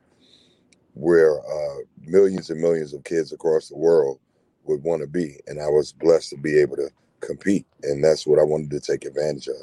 where 0.96 1.38
uh, 1.40 1.76
millions 2.00 2.48
and 2.48 2.58
millions 2.58 2.94
of 2.94 3.04
kids 3.04 3.30
across 3.30 3.68
the 3.68 3.76
world 3.76 4.18
would 4.64 4.82
want 4.82 5.02
to 5.02 5.06
be. 5.06 5.38
And 5.46 5.60
I 5.60 5.68
was 5.68 5.92
blessed 5.92 6.30
to 6.30 6.38
be 6.38 6.58
able 6.58 6.76
to 6.76 6.88
compete. 7.20 7.66
And 7.82 8.02
that's 8.02 8.26
what 8.26 8.38
I 8.38 8.42
wanted 8.42 8.70
to 8.70 8.80
take 8.80 9.04
advantage 9.04 9.46
of. 9.48 9.56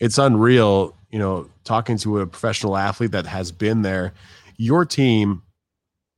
It's 0.00 0.18
unreal, 0.18 0.96
you 1.10 1.20
know, 1.20 1.48
talking 1.62 1.96
to 1.98 2.20
a 2.20 2.26
professional 2.26 2.76
athlete 2.76 3.12
that 3.12 3.24
has 3.26 3.52
been 3.52 3.82
there. 3.82 4.14
Your 4.56 4.84
team 4.84 5.42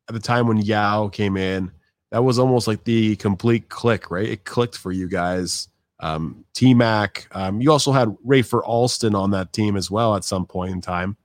at 0.09 0.15
the 0.15 0.21
time 0.21 0.47
when 0.47 0.57
Yao 0.57 1.09
came 1.09 1.37
in, 1.37 1.71
that 2.11 2.25
was 2.25 2.39
almost 2.39 2.67
like 2.67 2.85
the 2.85 3.15
complete 3.17 3.69
click, 3.69 4.11
right? 4.11 4.27
It 4.29 4.45
clicked 4.45 4.79
for 4.79 4.91
you 4.91 5.07
guys. 5.07 5.69
Um, 6.01 6.47
T 6.55 6.73
Mac. 6.73 7.29
Um, 7.33 7.61
you 7.61 7.71
also 7.71 7.93
had 7.93 8.09
Rafer 8.27 8.63
Alston 8.65 9.15
on 9.15 9.33
that 9.33 9.53
team 9.53 9.77
as 9.77 9.91
well 9.91 10.17
at 10.17 10.25
some 10.25 10.47
point 10.47 10.73
in 10.73 10.81
time. 10.81 11.19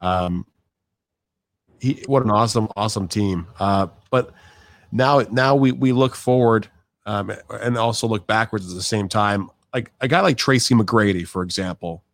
Um, 0.00 0.46
he, 1.82 2.02
what 2.06 2.22
an 2.22 2.30
awesome, 2.30 2.68
awesome 2.76 3.08
team. 3.08 3.48
Uh, 3.58 3.88
but 4.10 4.32
now, 4.92 5.20
now 5.32 5.56
we 5.56 5.72
we 5.72 5.90
look 5.90 6.14
forward 6.14 6.68
um, 7.06 7.32
and 7.50 7.76
also 7.76 8.06
look 8.06 8.26
backwards 8.28 8.70
at 8.70 8.76
the 8.76 8.82
same 8.82 9.08
time. 9.08 9.50
Like 9.74 9.90
a 10.00 10.06
guy 10.06 10.20
like 10.20 10.36
Tracy 10.36 10.74
McGrady, 10.76 11.26
for 11.26 11.42
example. 11.42 12.04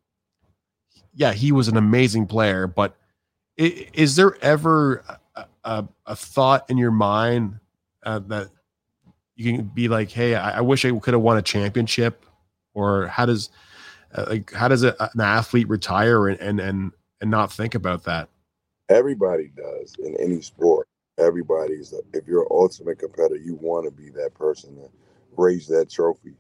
Yeah, 1.15 1.33
he 1.35 1.53
was 1.53 1.69
an 1.69 1.77
amazing 1.77 2.27
player, 2.27 2.67
but 2.67 2.97
is 3.59 4.17
there 4.17 4.43
ever 4.43 5.05
a, 5.65 5.85
a, 6.07 6.17
thought 6.17 6.71
in 6.71 6.79
your 6.79 6.93
mind 6.93 7.59
uh, 8.05 8.21
that 8.21 8.49
you 9.35 9.53
can 9.53 9.67
be 9.67 9.89
like, 9.89 10.11
hey, 10.11 10.37
I, 10.37 10.59
I 10.59 10.61
wish 10.61 10.85
I 10.85 10.97
could 10.97 11.15
have 11.15 11.23
won 11.23 11.37
a 11.37 11.43
championship 11.43 12.25
or 12.73 13.09
how 13.09 13.27
does 13.27 13.51
uh, 14.15 14.27
like 14.29 14.53
how 14.53 14.69
does 14.69 14.85
a, 14.85 14.95
an 15.01 15.21
athlete 15.21 15.69
retire 15.69 16.29
and, 16.29 16.41
and 16.41 16.61
and 16.61 16.93
and 17.21 17.31
not 17.31 17.53
think 17.53 17.75
about 17.75 18.05
that? 18.05 18.29
Everybody 18.89 19.51
does 19.57 19.95
in 19.99 20.17
any 20.19 20.41
sport. 20.41 20.89
Everybody's 21.19 21.93
if 22.15 22.27
you're 22.27 22.43
an 22.43 22.49
ultimate 22.51 22.99
competitor, 22.99 23.37
you 23.37 23.57
want 23.57 23.85
to 23.85 23.91
be 23.91 24.11
that 24.11 24.35
person 24.35 24.77
to 24.77 24.89
raise 25.37 25.67
that 25.69 25.91
trophy. 25.91 26.35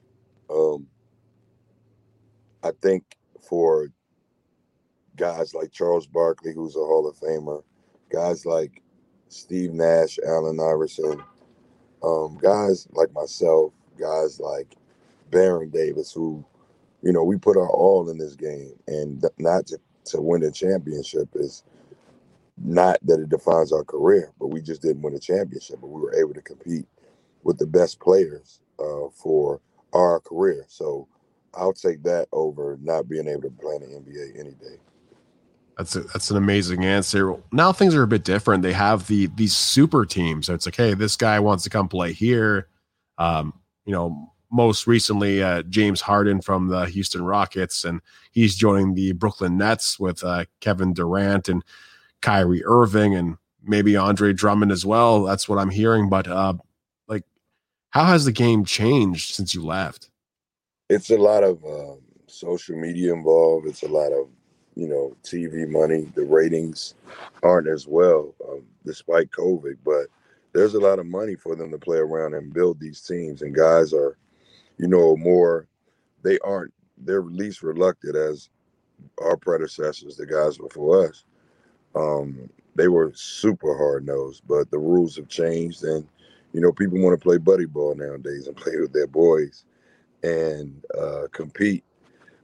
Um, 0.51 0.87
I 2.63 2.71
think 2.83 3.05
for 3.49 3.89
guys 5.17 5.55
like 5.55 5.73
Charles 5.73 6.07
Barkley, 6.07 6.55
who's 6.55 6.77
a 6.77 6.81
Hall 6.81 7.09
of 7.09 7.17
Famer, 7.19 7.63
guys 8.11 8.47
like 8.47 8.83
Steve 9.29 9.73
Nash, 9.73 10.19
Allen 10.27 10.61
Iverson, 10.61 11.23
um, 12.03 12.39
guys 12.41 12.87
like 12.93 13.13
myself, 13.13 13.73
guys 13.99 14.41
like 14.41 14.77
Baron 15.31 15.71
Davis, 15.71 16.13
who, 16.13 16.45
you 17.03 17.13
know, 17.13 17.25
we 17.25 17.37
put 17.37 17.57
our 17.57 17.69
all 17.71 18.09
in 18.11 18.19
this 18.19 18.35
game, 18.35 18.73
and 18.87 19.25
not 19.39 19.67
to, 19.67 19.79
to 20.07 20.21
win 20.21 20.45
a 20.45 20.51
championship 20.51 21.29
is 21.35 21.65
not 22.63 22.99
that 23.03 23.21
it 23.21 23.29
defines 23.29 23.73
our 23.73 23.85
career, 23.85 24.33
but 24.39 24.49
we 24.49 24.61
just 24.61 24.83
didn't 24.83 25.03
win 25.03 25.15
a 25.15 25.19
championship, 25.19 25.79
but 25.81 25.89
we 25.89 26.01
were 26.01 26.15
able 26.15 26.35
to 26.35 26.43
compete 26.43 26.87
with 27.43 27.59
the 27.59 27.67
best 27.67 28.01
players 28.01 28.61
uh, 28.79 29.09
for 29.13 29.61
our 29.93 30.21
career. 30.21 30.65
So 30.69 31.09
I'll 31.55 31.73
take 31.73 32.03
that 32.05 32.29
over 32.33 32.79
not 32.83 33.09
being 33.09 33.29
able 33.29 33.43
to 33.43 33.51
play 33.51 33.77
in 33.77 33.83
the 33.83 33.87
NBA 33.89 34.39
any 34.39 34.51
day. 34.51 34.77
That's 35.77 35.95
a, 35.95 36.01
that's 36.01 36.31
an 36.31 36.37
amazing 36.37 36.85
answer. 36.85 37.37
Now 37.53 37.73
things 37.73 37.95
are 37.95 38.03
a 38.03 38.09
bit 38.09 38.25
different. 38.25 38.63
They 38.65 38.73
have 38.73 39.07
the 39.07 39.27
these 39.29 39.55
super 39.55 40.05
teams. 40.05 40.47
So 40.47 40.55
it's 40.55 40.67
like, 40.67 40.77
hey, 40.77 40.95
this 40.95 41.17
guy 41.17 41.39
wants 41.39 41.63
to 41.65 41.71
come 41.71 41.89
play 41.89 42.13
here. 42.13 42.69
Um, 43.17 43.55
you 43.85 43.93
know, 43.93 44.33
most 44.51 44.87
recently 44.89 45.43
uh, 45.43 45.63
James 45.63 46.01
Harden 46.01 46.41
from 46.41 46.67
the 46.67 46.87
Houston 46.87 47.23
Rockets, 47.23 47.85
and 47.85 48.01
he's 48.33 48.57
joining 48.57 48.95
the 48.95 49.13
Brooklyn 49.13 49.57
Nets 49.57 50.01
with 50.01 50.25
uh, 50.25 50.47
Kevin 50.61 50.95
Durant 50.95 51.49
and 51.49 51.63
Kyrie 52.21 52.65
Irving, 52.65 53.15
and 53.15 53.37
maybe 53.63 53.97
Andre 53.97 54.33
Drummond 54.33 54.73
as 54.73 54.85
well. 54.85 55.25
That's 55.25 55.49
what 55.49 55.59
I'm 55.59 55.71
hearing. 55.71 56.09
But 56.09 56.29
uh, 56.29 56.55
like, 57.07 57.25
how 57.91 58.05
has 58.05 58.25
the 58.25 58.33
game 58.33 58.65
changed 58.65 59.35
since 59.35 59.55
you 59.55 59.65
left? 59.65 60.11
It's 60.89 61.11
a 61.11 61.19
lot 61.19 61.45
of 61.45 61.63
um, 61.65 62.01
social 62.27 62.77
media 62.77 63.13
involved. 63.13 63.67
It's 63.67 63.83
a 63.83 63.89
lot 63.89 64.13
of 64.13 64.29
you 64.79 64.87
know, 64.87 65.17
TV 65.25 65.69
money. 65.69 66.09
The 66.15 66.25
ratings 66.25 66.95
aren't 67.43 67.67
as 67.67 67.89
well, 67.89 68.33
um, 68.49 68.63
despite 68.87 69.33
COVID, 69.33 69.77
but 69.85 70.07
there's 70.53 70.75
a 70.75 70.81
lot 70.81 71.01
of 71.01 71.07
money 71.07 71.35
for 71.35 71.57
them 71.57 71.73
to 71.73 71.79
play 71.79 71.99
around 71.99 72.35
and 72.35 72.55
build 72.55 72.79
these 72.79 73.01
teams. 73.01 73.43
And 73.43 73.53
guys 73.53 73.93
are, 73.93 74.17
you 74.79 74.87
know, 74.87 75.17
more, 75.17 75.67
they 76.23 76.39
aren't, 76.45 76.73
they're 76.97 77.23
least 77.23 77.65
reluctant 77.65 78.15
as 78.15 78.51
our 79.21 79.37
predecessors, 79.37 80.17
the 80.17 80.27
guys 80.27 80.59
before 80.59 81.09
us. 81.09 81.25
Um, 81.99 82.49
they 82.77 82.89
were 82.89 83.13
super 83.15 83.77
hard 83.77 84.07
nosed, 84.07 84.43
but 84.47 84.71
the 84.71 84.79
rules 84.79 85.17
have 85.17 85.29
changed. 85.29 85.83
And, 85.83 86.07
you 86.53 86.61
know, 86.61 86.73
people 86.73 87.01
want 87.01 87.19
to 87.19 87.23
play 87.23 87.39
buddy 87.39 87.67
ball 87.67 87.95
nowadays 87.97 88.47
and 88.47 88.57
play 88.57 88.77
with 88.77 88.93
their 88.93 89.09
boys 89.09 89.65
and 90.23 90.85
uh, 90.97 91.23
compete 91.33 91.85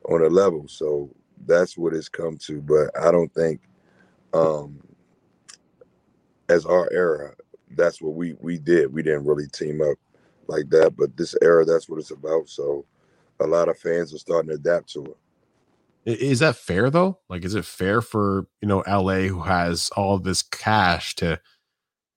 on 0.08 0.22
a 0.22 0.28
level. 0.28 0.66
So 0.66 1.10
that's 1.46 1.78
what 1.78 1.94
it's 1.94 2.08
come 2.08 2.36
to. 2.38 2.60
But 2.60 2.90
I 3.00 3.12
don't 3.12 3.32
think, 3.32 3.60
um, 4.32 4.80
as 6.48 6.66
our 6.66 6.88
era, 6.92 7.34
that's 7.76 8.02
what 8.02 8.14
we 8.14 8.34
we 8.40 8.58
did. 8.58 8.92
We 8.92 9.02
didn't 9.02 9.24
really 9.24 9.46
team 9.48 9.80
up 9.80 9.96
like 10.48 10.68
that. 10.70 10.96
But 10.96 11.16
this 11.16 11.34
era, 11.42 11.64
that's 11.64 11.88
what 11.88 11.98
it's 11.98 12.10
about. 12.10 12.48
So 12.48 12.84
a 13.40 13.46
lot 13.46 13.68
of 13.68 13.78
fans 13.78 14.12
are 14.14 14.18
starting 14.18 14.50
to 14.50 14.56
adapt 14.56 14.92
to 14.92 15.04
it. 15.04 15.16
Is 16.04 16.40
that 16.40 16.56
fair 16.56 16.90
though? 16.90 17.18
Like, 17.28 17.44
is 17.44 17.54
it 17.54 17.64
fair 17.64 18.00
for 18.02 18.46
you 18.60 18.68
know 18.68 18.82
LA 18.86 19.26
who 19.28 19.42
has 19.42 19.90
all 19.96 20.18
this 20.18 20.42
cash 20.42 21.14
to 21.16 21.40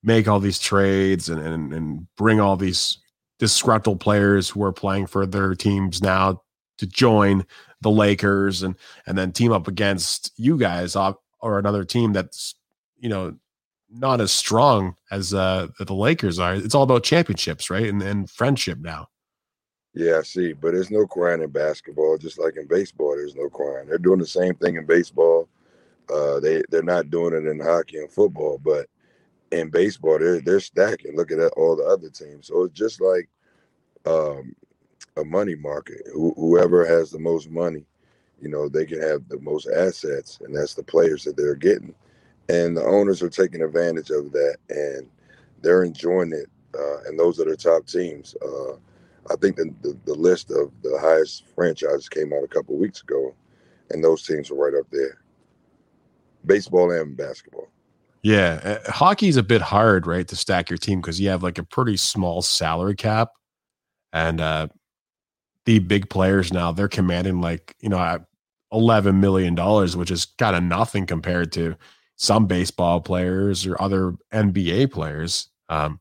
make 0.02 0.28
all 0.28 0.40
these 0.40 0.58
trades 0.58 1.28
and 1.28 1.40
and, 1.40 1.72
and 1.72 2.06
bring 2.16 2.40
all 2.40 2.56
these 2.56 2.98
disgruntled 3.38 4.00
players 4.00 4.50
who 4.50 4.62
are 4.62 4.72
playing 4.72 5.06
for 5.06 5.26
their 5.26 5.54
teams 5.54 6.02
now 6.02 6.42
to 6.78 6.86
join 6.86 7.44
the 7.80 7.90
Lakers 7.90 8.62
and 8.62 8.74
and 9.06 9.16
then 9.16 9.32
team 9.32 9.52
up 9.52 9.68
against 9.68 10.32
you 10.36 10.58
guys 10.58 10.96
or 11.40 11.58
another 11.58 11.84
team 11.84 12.12
that's 12.12 12.54
you 12.98 13.08
know 13.08 13.34
not 13.90 14.20
as 14.20 14.30
strong 14.30 14.96
as 15.10 15.32
uh 15.32 15.68
the 15.78 15.94
Lakers 15.94 16.38
are. 16.38 16.54
It's 16.54 16.74
all 16.74 16.82
about 16.82 17.04
championships, 17.04 17.70
right? 17.70 17.86
And 17.86 18.02
and 18.02 18.28
friendship 18.30 18.78
now. 18.80 19.08
Yeah, 19.94 20.18
I 20.18 20.22
see. 20.22 20.52
But 20.52 20.72
there's 20.74 20.90
no 20.90 21.06
crying 21.06 21.42
in 21.42 21.50
basketball, 21.50 22.18
just 22.18 22.38
like 22.38 22.56
in 22.56 22.66
baseball, 22.66 23.16
there's 23.16 23.34
no 23.34 23.48
crying. 23.48 23.88
They're 23.88 23.98
doing 23.98 24.20
the 24.20 24.26
same 24.26 24.54
thing 24.54 24.76
in 24.76 24.86
baseball. 24.86 25.48
Uh, 26.12 26.40
they 26.40 26.62
they're 26.70 26.82
not 26.82 27.10
doing 27.10 27.34
it 27.34 27.48
in 27.48 27.60
hockey 27.60 27.98
and 27.98 28.10
football, 28.10 28.58
but 28.64 28.86
in 29.52 29.70
baseball, 29.70 30.18
they're 30.18 30.40
they're 30.40 30.60
stacking. 30.60 31.16
Look 31.16 31.32
at 31.32 31.40
all 31.56 31.76
the 31.76 31.84
other 31.84 32.10
teams. 32.10 32.48
So 32.48 32.64
it's 32.64 32.74
just 32.78 33.00
like 33.00 33.28
um, 34.06 34.54
a 35.16 35.24
money 35.24 35.54
market. 35.56 36.02
Wh- 36.08 36.36
whoever 36.36 36.86
has 36.86 37.10
the 37.10 37.18
most 37.18 37.50
money, 37.50 37.84
you 38.40 38.48
know, 38.48 38.68
they 38.68 38.86
can 38.86 39.00
have 39.02 39.28
the 39.28 39.40
most 39.40 39.68
assets, 39.68 40.38
and 40.42 40.56
that's 40.56 40.74
the 40.74 40.82
players 40.82 41.24
that 41.24 41.36
they're 41.36 41.54
getting. 41.54 41.94
And 42.48 42.76
the 42.76 42.84
owners 42.84 43.22
are 43.22 43.30
taking 43.30 43.62
advantage 43.62 44.10
of 44.10 44.32
that, 44.32 44.56
and 44.70 45.08
they're 45.62 45.84
enjoying 45.84 46.32
it. 46.32 46.48
Uh, 46.78 47.02
and 47.06 47.18
those 47.18 47.40
are 47.40 47.44
the 47.44 47.56
top 47.56 47.86
teams. 47.86 48.34
Uh, 48.42 48.76
I 49.30 49.36
think 49.36 49.56
the, 49.56 49.74
the, 49.82 49.98
the 50.04 50.14
list 50.14 50.50
of 50.50 50.70
the 50.82 50.98
highest 51.00 51.44
franchises 51.54 52.08
came 52.08 52.32
out 52.32 52.44
a 52.44 52.48
couple 52.48 52.76
weeks 52.76 53.02
ago, 53.02 53.34
and 53.90 54.02
those 54.02 54.26
teams 54.26 54.50
are 54.50 54.54
right 54.54 54.74
up 54.78 54.86
there. 54.90 55.22
Baseball 56.46 56.90
and 56.90 57.16
basketball. 57.16 57.68
Yeah, 58.22 58.80
uh, 58.86 58.90
hockey's 58.90 59.36
a 59.36 59.42
bit 59.42 59.62
hard, 59.62 60.06
right, 60.06 60.26
to 60.26 60.36
stack 60.36 60.70
your 60.70 60.76
team 60.76 61.00
because 61.00 61.20
you 61.20 61.28
have 61.28 61.42
like 61.42 61.58
a 61.58 61.62
pretty 61.62 61.96
small 61.96 62.42
salary 62.42 62.96
cap, 62.96 63.30
and 64.12 64.40
uh, 64.40 64.68
the 65.68 65.80
big 65.80 66.08
players 66.08 66.50
now 66.50 66.72
they're 66.72 66.88
commanding 66.88 67.42
like 67.42 67.76
you 67.82 67.90
know 67.90 68.18
11 68.72 69.20
million 69.20 69.54
dollars 69.54 69.98
which 69.98 70.10
is 70.10 70.24
kind 70.38 70.56
of 70.56 70.62
nothing 70.62 71.04
compared 71.04 71.52
to 71.52 71.76
some 72.16 72.46
baseball 72.46 73.02
players 73.02 73.66
or 73.66 73.78
other 73.78 74.14
nba 74.32 74.90
players 74.90 75.50
um, 75.68 76.00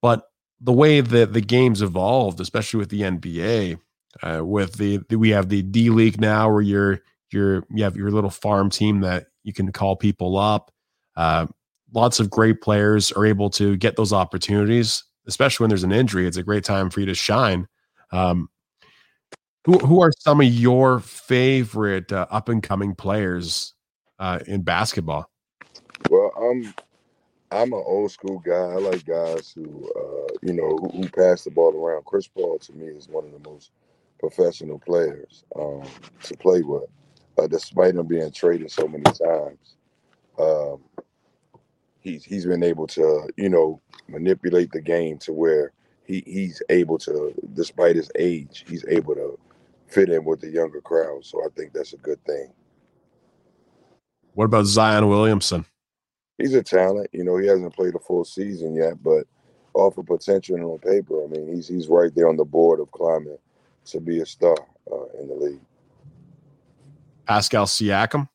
but 0.00 0.27
the 0.60 0.72
way 0.72 1.00
that 1.00 1.32
the 1.32 1.40
game's 1.40 1.82
evolved 1.82 2.40
especially 2.40 2.78
with 2.78 2.90
the 2.90 3.02
nba 3.02 3.78
uh, 4.22 4.44
with 4.44 4.74
the, 4.74 4.98
the, 5.08 5.16
we 5.16 5.30
have 5.30 5.48
the 5.48 5.62
d 5.62 5.90
league 5.90 6.20
now 6.20 6.50
where 6.50 6.62
you're 6.62 7.00
you're 7.30 7.64
you 7.70 7.84
have 7.84 7.96
your 7.96 8.10
little 8.10 8.30
farm 8.30 8.70
team 8.70 9.00
that 9.00 9.26
you 9.44 9.52
can 9.52 9.70
call 9.70 9.96
people 9.96 10.36
up. 10.36 10.70
Uh, 11.14 11.46
lots 11.92 12.20
of 12.20 12.30
great 12.30 12.60
players 12.60 13.12
are 13.12 13.26
able 13.26 13.50
to 13.50 13.76
get 13.76 13.96
those 13.96 14.12
opportunities 14.12 15.04
especially 15.28 15.62
when 15.62 15.68
there's 15.68 15.84
an 15.84 15.92
injury. 15.92 16.26
It's 16.26 16.38
a 16.38 16.42
great 16.42 16.64
time 16.64 16.90
for 16.90 17.00
you 17.00 17.06
to 17.06 17.14
shine. 17.14 17.68
Um, 18.10 18.48
who 19.64 19.78
who 19.78 20.00
are 20.00 20.12
some 20.18 20.40
of 20.40 20.46
your 20.46 21.00
favorite 21.00 22.10
uh, 22.10 22.26
up 22.30 22.48
and 22.48 22.62
coming 22.62 22.94
players 22.94 23.74
uh, 24.18 24.40
in 24.46 24.62
basketball? 24.62 25.30
Well, 26.08 26.32
I'm 26.36 26.74
I'm 27.50 27.72
an 27.72 27.82
old 27.84 28.10
school 28.10 28.38
guy. 28.40 28.52
I 28.52 28.76
like 28.76 29.04
guys 29.06 29.52
who 29.54 29.90
uh, 29.96 30.34
you 30.42 30.52
know 30.52 30.76
who, 30.76 30.88
who, 30.88 31.08
pass 31.08 31.44
the 31.44 31.50
ball 31.50 31.74
around. 31.74 32.04
Chris 32.04 32.26
Paul 32.26 32.58
to 32.58 32.72
me 32.72 32.86
is 32.86 33.08
one 33.08 33.24
of 33.24 33.32
the 33.32 33.48
most 33.48 33.70
professional 34.20 34.78
players 34.78 35.44
um, 35.56 35.84
to 36.24 36.36
play 36.36 36.62
with, 36.62 36.84
uh, 37.38 37.46
despite 37.46 37.94
him 37.94 38.06
being 38.06 38.30
traded 38.32 38.70
so 38.70 38.86
many 38.86 39.04
times. 39.04 39.76
Um, 40.38 40.82
he's 42.00 42.24
he's 42.24 42.44
been 42.44 42.62
able 42.62 42.86
to 42.88 43.28
you 43.36 43.48
know 43.48 43.80
manipulate 44.08 44.70
the 44.72 44.80
game 44.80 45.18
to 45.18 45.32
where 45.32 45.72
he 46.04 46.22
he's 46.26 46.62
able 46.68 46.98
to, 46.98 47.34
despite 47.54 47.96
his 47.96 48.10
age, 48.18 48.64
he's 48.68 48.84
able 48.88 49.14
to 49.14 49.38
fit 49.86 50.10
in 50.10 50.24
with 50.24 50.40
the 50.40 50.50
younger 50.50 50.82
crowd. 50.82 51.24
So 51.24 51.42
I 51.44 51.48
think 51.56 51.72
that's 51.72 51.94
a 51.94 51.98
good 51.98 52.22
thing. 52.24 52.52
What 54.34 54.44
about 54.44 54.66
Zion 54.66 55.08
Williamson? 55.08 55.64
He's 56.38 56.54
a 56.54 56.62
talent. 56.62 57.10
You 57.12 57.24
know, 57.24 57.36
he 57.36 57.46
hasn't 57.46 57.74
played 57.74 57.94
a 57.94 57.98
full 57.98 58.24
season 58.24 58.74
yet, 58.74 59.02
but 59.02 59.26
off 59.74 59.98
of 59.98 60.06
potential 60.06 60.56
and 60.56 60.64
on 60.64 60.78
paper, 60.78 61.24
I 61.24 61.26
mean, 61.26 61.54
he's 61.54 61.68
he's 61.68 61.88
right 61.88 62.14
there 62.14 62.28
on 62.28 62.36
the 62.36 62.44
board 62.44 62.80
of 62.80 62.90
climbing 62.92 63.38
to 63.86 64.00
be 64.00 64.20
a 64.20 64.26
star 64.26 64.56
uh, 64.90 65.20
in 65.20 65.28
the 65.28 65.34
league. 65.34 65.60
Pascal 67.26 67.66
Siakam. 67.66 68.28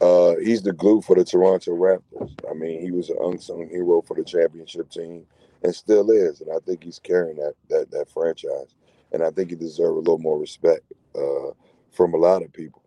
Uh, 0.00 0.36
he's 0.42 0.62
the 0.62 0.72
glue 0.72 1.02
for 1.02 1.14
the 1.14 1.24
Toronto 1.24 1.72
Raptors. 1.72 2.32
I 2.50 2.54
mean, 2.54 2.80
he 2.80 2.90
was 2.90 3.10
an 3.10 3.18
unsung 3.22 3.68
hero 3.68 4.00
for 4.00 4.16
the 4.16 4.24
championship 4.24 4.90
team 4.90 5.26
and 5.62 5.74
still 5.74 6.10
is, 6.10 6.40
and 6.40 6.50
I 6.50 6.58
think 6.64 6.82
he's 6.82 6.98
carrying 6.98 7.36
that 7.36 7.54
that 7.68 7.90
that 7.90 8.08
franchise 8.10 8.74
and 9.12 9.22
I 9.22 9.30
think 9.30 9.50
he 9.50 9.56
deserves 9.56 9.96
a 9.96 9.98
little 9.98 10.18
more 10.18 10.38
respect 10.38 10.84
uh, 11.14 11.50
from 11.90 12.14
a 12.14 12.16
lot 12.16 12.42
of 12.42 12.52
people. 12.52 12.82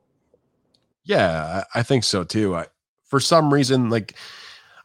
Yeah, 1.04 1.64
I 1.76 1.84
think 1.84 2.04
so 2.04 2.24
too. 2.24 2.56
I, 2.56 2.68
for 3.14 3.20
some 3.20 3.54
reason, 3.54 3.92
like 3.92 4.16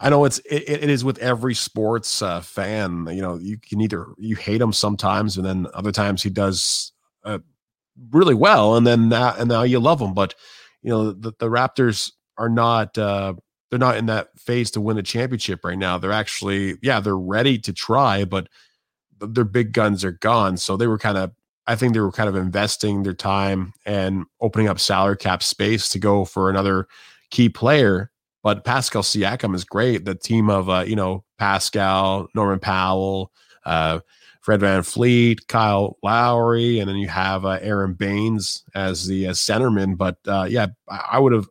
I 0.00 0.10
know 0.10 0.26
it's 0.26 0.36
it, 0.40 0.68
it 0.68 0.90
is 0.90 1.02
with 1.02 1.16
every 1.16 1.54
sports 1.54 2.20
uh, 2.20 2.42
fan. 2.42 3.08
You 3.10 3.22
know, 3.22 3.36
you 3.36 3.56
can 3.56 3.80
either 3.80 4.08
you 4.18 4.36
hate 4.36 4.60
him 4.60 4.70
sometimes, 4.70 5.38
and 5.38 5.46
then 5.46 5.66
other 5.72 5.92
times 5.92 6.22
he 6.22 6.28
does 6.28 6.92
uh, 7.24 7.38
really 8.10 8.34
well, 8.34 8.76
and 8.76 8.86
then 8.86 9.08
now, 9.08 9.34
and 9.38 9.48
now 9.48 9.62
you 9.62 9.80
love 9.80 9.98
them. 9.98 10.12
But 10.12 10.34
you 10.82 10.90
know 10.90 11.12
the, 11.12 11.32
the 11.38 11.48
Raptors 11.48 12.12
are 12.36 12.50
not 12.50 12.98
uh, 12.98 13.32
they're 13.70 13.78
not 13.78 13.96
in 13.96 14.04
that 14.06 14.38
phase 14.38 14.70
to 14.72 14.82
win 14.82 14.98
a 14.98 15.02
championship 15.02 15.64
right 15.64 15.78
now. 15.78 15.96
They're 15.96 16.12
actually 16.12 16.76
yeah 16.82 17.00
they're 17.00 17.16
ready 17.16 17.58
to 17.60 17.72
try, 17.72 18.26
but 18.26 18.50
their 19.20 19.44
big 19.44 19.72
guns 19.72 20.04
are 20.04 20.12
gone. 20.12 20.58
So 20.58 20.76
they 20.76 20.86
were 20.86 20.98
kind 20.98 21.16
of 21.16 21.32
I 21.66 21.76
think 21.76 21.94
they 21.94 22.00
were 22.00 22.12
kind 22.12 22.28
of 22.28 22.36
investing 22.36 23.04
their 23.04 23.14
time 23.14 23.72
and 23.86 24.26
opening 24.42 24.68
up 24.68 24.78
salary 24.78 25.16
cap 25.16 25.42
space 25.42 25.88
to 25.88 25.98
go 25.98 26.26
for 26.26 26.50
another 26.50 26.88
key 27.30 27.48
player. 27.48 28.10
But 28.42 28.64
Pascal 28.64 29.02
Siakam 29.02 29.54
is 29.54 29.64
great. 29.64 30.04
The 30.04 30.14
team 30.14 30.48
of 30.50 30.68
uh, 30.68 30.84
you 30.86 30.96
know 30.96 31.24
Pascal, 31.38 32.28
Norman 32.34 32.60
Powell, 32.60 33.32
uh, 33.64 34.00
Fred 34.40 34.60
VanVleet, 34.60 35.46
Kyle 35.48 35.98
Lowry, 36.02 36.78
and 36.78 36.88
then 36.88 36.96
you 36.96 37.08
have 37.08 37.44
uh, 37.44 37.58
Aron 37.60 37.94
Baynes 37.94 38.64
as 38.74 39.06
the 39.06 39.28
uh, 39.28 39.32
centerman. 39.32 39.96
But 39.96 40.18
uh, 40.26 40.46
yeah, 40.48 40.68
I, 40.88 41.08
I 41.12 41.18
would 41.18 41.32
have 41.32 41.48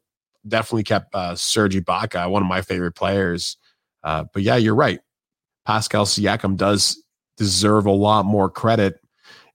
definitely 0.47 0.83
kept 0.83 1.13
uh, 1.13 1.35
Serge 1.35 1.75
Ibaka, 1.75 2.29
one 2.29 2.41
of 2.41 2.47
my 2.47 2.61
favorite 2.61 2.95
players. 2.95 3.57
Uh, 4.03 4.25
but 4.33 4.43
yeah, 4.43 4.55
you're 4.55 4.75
right. 4.75 4.99
Pascal 5.65 6.05
Siakam 6.05 6.55
does 6.55 7.03
deserve 7.35 7.85
a 7.85 7.91
lot 7.91 8.25
more 8.25 8.49
credit 8.49 8.99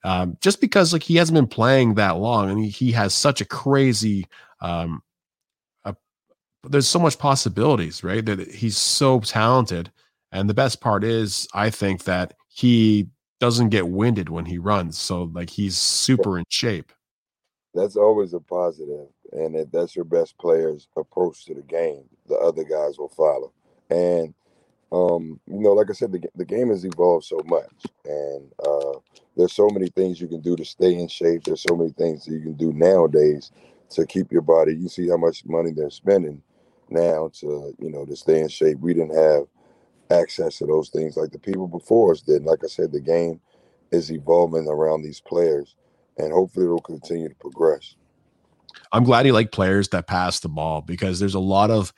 um, 0.04 0.36
just 0.40 0.60
because 0.60 0.92
like 0.92 1.02
he 1.02 1.16
hasn't 1.16 1.34
been 1.34 1.46
playing 1.46 1.94
that 1.94 2.18
long 2.18 2.50
and 2.50 2.58
he, 2.58 2.68
he 2.68 2.92
has 2.92 3.14
such 3.14 3.40
a 3.40 3.44
crazy 3.44 4.26
um, 4.60 5.02
there's 6.68 6.88
so 6.88 6.98
much 6.98 7.18
possibilities 7.18 8.04
right 8.04 8.24
that 8.26 8.40
he's 8.52 8.76
so 8.76 9.20
talented 9.20 9.90
and 10.30 10.48
the 10.48 10.54
best 10.54 10.80
part 10.80 11.04
is 11.04 11.48
i 11.54 11.68
think 11.70 12.04
that 12.04 12.34
he 12.48 13.08
doesn't 13.42 13.70
get 13.70 13.88
winded 13.88 14.28
when 14.28 14.44
he 14.44 14.56
runs. 14.56 14.96
So 14.96 15.24
like 15.34 15.50
he's 15.50 15.76
super 15.76 16.38
in 16.38 16.44
shape. 16.48 16.92
That's 17.74 17.96
always 17.96 18.34
a 18.34 18.38
positive, 18.38 19.08
and 19.32 19.56
if 19.56 19.68
that's 19.72 19.96
your 19.96 20.04
best 20.04 20.38
player's 20.38 20.86
approach 20.96 21.44
to 21.46 21.54
the 21.54 21.62
game, 21.62 22.04
the 22.28 22.36
other 22.36 22.62
guys 22.62 22.98
will 22.98 23.08
follow. 23.08 23.52
And 23.90 24.32
um, 24.92 25.40
you 25.48 25.58
know, 25.58 25.72
like 25.72 25.90
I 25.90 25.94
said, 25.94 26.12
the 26.12 26.22
the 26.36 26.44
game 26.44 26.68
has 26.68 26.84
evolved 26.84 27.24
so 27.24 27.40
much, 27.46 27.72
and 28.04 28.52
uh, 28.64 29.00
there's 29.36 29.54
so 29.54 29.68
many 29.70 29.88
things 29.88 30.20
you 30.20 30.28
can 30.28 30.40
do 30.40 30.54
to 30.54 30.64
stay 30.64 30.94
in 30.94 31.08
shape. 31.08 31.42
There's 31.42 31.64
so 31.68 31.74
many 31.74 31.90
things 31.90 32.24
that 32.26 32.34
you 32.34 32.42
can 32.42 32.54
do 32.54 32.72
nowadays 32.72 33.50
to 33.90 34.06
keep 34.06 34.30
your 34.30 34.42
body. 34.42 34.76
You 34.76 34.88
see 34.88 35.08
how 35.08 35.16
much 35.16 35.44
money 35.46 35.72
they're 35.72 35.90
spending 35.90 36.40
now 36.92 37.30
to 37.40 37.74
you 37.78 37.90
know 37.90 38.04
to 38.04 38.16
stay 38.16 38.40
in 38.40 38.48
shape. 38.48 38.78
We 38.80 38.94
didn't 38.94 39.16
have 39.16 39.44
access 40.10 40.58
to 40.58 40.66
those 40.66 40.90
things 40.90 41.16
like 41.16 41.30
the 41.30 41.38
people 41.38 41.68
before 41.68 42.12
us 42.12 42.20
did. 42.20 42.44
Like 42.44 42.64
I 42.64 42.68
said, 42.68 42.92
the 42.92 43.00
game 43.00 43.40
is 43.90 44.10
evolving 44.10 44.68
around 44.68 45.02
these 45.02 45.20
players, 45.20 45.74
and 46.18 46.32
hopefully 46.32 46.66
it'll 46.66 46.80
continue 46.80 47.28
to 47.28 47.34
progress. 47.36 47.94
I'm 48.92 49.04
glad 49.04 49.26
you 49.26 49.32
like 49.32 49.52
players 49.52 49.88
that 49.88 50.06
pass 50.06 50.40
the 50.40 50.48
ball 50.48 50.82
because 50.82 51.18
there's 51.18 51.34
a 51.34 51.40
lot 51.40 51.70
of 51.70 51.92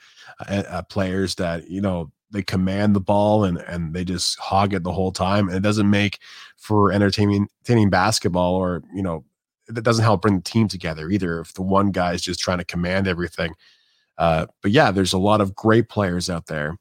uh, 0.47 0.63
uh, 0.67 0.81
players 0.83 1.35
that 1.35 1.69
you 1.69 1.81
know 1.81 2.11
they 2.31 2.41
command 2.41 2.95
the 2.95 3.01
ball 3.01 3.43
and 3.43 3.57
and 3.59 3.93
they 3.93 4.03
just 4.03 4.39
hog 4.39 4.73
it 4.73 4.83
the 4.83 4.91
whole 4.91 5.11
time, 5.11 5.47
and 5.47 5.57
it 5.57 5.63
doesn't 5.63 5.89
make 5.89 6.19
for 6.57 6.91
entertaining 6.91 7.47
entertaining 7.61 7.89
basketball, 7.89 8.55
or 8.55 8.83
you 8.93 9.01
know, 9.01 9.23
it 9.67 9.83
doesn't 9.83 10.03
help 10.03 10.21
bring 10.21 10.37
the 10.37 10.43
team 10.43 10.67
together 10.67 11.09
either. 11.09 11.39
If 11.39 11.53
the 11.53 11.61
one 11.61 11.91
guy 11.91 12.13
is 12.13 12.21
just 12.21 12.39
trying 12.39 12.59
to 12.59 12.65
command 12.65 13.07
everything, 13.07 13.55
uh, 14.17 14.45
but 14.61 14.71
yeah, 14.71 14.91
there's 14.91 15.13
a 15.13 15.17
lot 15.17 15.41
of 15.41 15.55
great 15.55 15.89
players 15.89 16.29
out 16.29 16.47
there. 16.47 16.77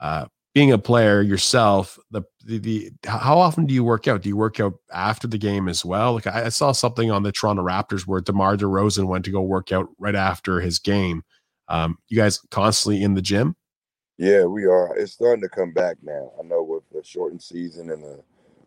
Uh, 0.00 0.26
being 0.54 0.72
a 0.72 0.78
player 0.78 1.22
yourself, 1.22 1.98
the, 2.10 2.22
the, 2.44 2.58
the 2.58 2.92
how 3.04 3.38
often 3.38 3.66
do 3.66 3.74
you 3.74 3.84
work 3.84 4.08
out? 4.08 4.22
Do 4.22 4.28
you 4.28 4.36
work 4.36 4.58
out 4.58 4.74
after 4.92 5.28
the 5.28 5.38
game 5.38 5.68
as 5.68 5.84
well? 5.84 6.14
Like 6.14 6.26
I, 6.26 6.46
I 6.46 6.48
saw 6.48 6.72
something 6.72 7.10
on 7.10 7.22
the 7.22 7.30
Toronto 7.30 7.62
Raptors 7.62 8.06
where 8.06 8.20
DeMar 8.20 8.56
DeRozan 8.56 9.06
went 9.06 9.24
to 9.26 9.30
go 9.30 9.42
work 9.42 9.70
out 9.70 9.88
right 9.98 10.16
after 10.16 10.60
his 10.60 10.78
game. 10.78 11.22
Um, 11.68 11.98
you 12.08 12.16
guys 12.16 12.40
constantly 12.50 13.02
in 13.02 13.14
the 13.14 13.22
gym? 13.22 13.54
Yeah, 14.18 14.44
we 14.44 14.66
are. 14.66 14.96
It's 14.96 15.12
starting 15.12 15.42
to 15.42 15.48
come 15.48 15.72
back 15.72 15.96
now. 16.02 16.32
I 16.38 16.42
know 16.46 16.62
with 16.62 16.82
the 16.90 17.02
shortened 17.02 17.42
season 17.42 17.90
and 17.90 18.02
the 18.02 18.22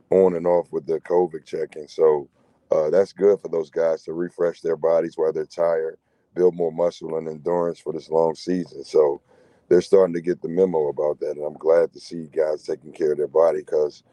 on 0.09 0.35
and 0.35 0.47
off 0.47 0.71
with 0.71 0.85
the 0.87 1.01
COVID 1.01 1.45
checking, 1.45 1.87
so 1.87 2.29
uh, 2.71 2.89
that's 2.89 3.13
good 3.13 3.39
for 3.41 3.49
those 3.49 3.69
guys 3.69 4.03
to 4.03 4.13
refresh 4.13 4.61
their 4.61 4.77
bodies 4.77 5.13
while 5.15 5.33
they're 5.33 5.45
tired, 5.45 5.97
build 6.33 6.55
more 6.55 6.71
muscle 6.71 7.17
and 7.17 7.27
endurance 7.27 7.79
for 7.79 7.93
this 7.93 8.09
long 8.09 8.35
season. 8.35 8.83
So 8.83 9.21
they're 9.69 9.81
starting 9.81 10.13
to 10.13 10.21
get 10.21 10.41
the 10.41 10.49
memo 10.49 10.89
about 10.89 11.19
that, 11.19 11.37
and 11.37 11.45
I'm 11.45 11.53
glad 11.53 11.93
to 11.93 11.99
see 11.99 12.27
guys 12.27 12.63
taking 12.63 12.91
care 12.91 13.13
of 13.13 13.17
their 13.17 13.27
body 13.27 13.59
because 13.59 14.03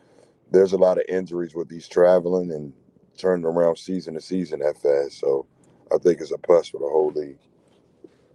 there's 0.51 0.73
a 0.73 0.79
lot 0.79 0.99
of 0.99 1.05
injuries 1.09 1.55
with 1.55 1.69
these 1.69 1.89
traveling 1.89 2.51
and 2.53 2.73
turning 3.19 3.45
around 3.45 3.77
season 3.77 4.15
to 4.15 4.21
season 4.21 4.61
that 4.61 4.79
fast. 4.79 5.21
So 5.21 5.47
I 5.93 5.99
think 5.99 6.21
it's 6.21 6.33
a 6.33 6.39
plus 6.39 6.69
for 6.69 6.79
the 6.79 6.89
whole 6.89 7.13
league. 7.15 7.39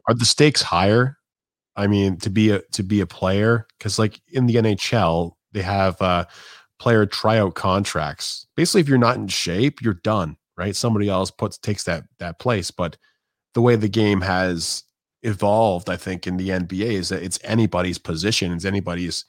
Are 0.08 0.14
the 0.14 0.26
stakes 0.26 0.62
higher? 0.62 1.18
I 1.76 1.88
mean, 1.88 2.18
to 2.18 2.30
be 2.30 2.52
a 2.52 2.62
to 2.74 2.84
be 2.84 3.02
a 3.02 3.08
player, 3.08 3.68
because 3.78 4.00
like 4.00 4.22
in 4.32 4.46
the 4.46 4.56
NHL, 4.56 5.34
they 5.52 5.62
have 5.62 6.02
uh, 6.02 6.26
player 6.80 7.06
tryout 7.06 7.56
contracts. 7.56 8.48
Basically, 8.56 8.82
if 8.82 8.88
you're 8.88 8.98
not 8.98 9.18
in 9.18 9.28
shape, 9.28 9.82
you're 9.82 9.96
done. 9.96 10.38
Right? 10.58 10.76
Somebody 10.76 11.10
else 11.10 11.32
puts 11.32 11.58
takes 11.58 11.84
that 11.84 12.06
that 12.20 12.40
place. 12.40 12.72
But 12.72 12.98
the 13.56 13.62
way 13.62 13.76
the 13.76 13.90
game 13.90 14.22
has 14.22 14.84
evolved, 15.24 15.90
I 15.90 15.96
think, 15.96 16.28
in 16.28 16.38
the 16.38 16.50
NBA 16.50 16.92
is 16.92 17.10
that 17.10 17.24
it's 17.24 17.40
anybody's 17.44 17.98
position, 17.98 18.52
it's 18.52 18.66
anybody's 18.66 19.26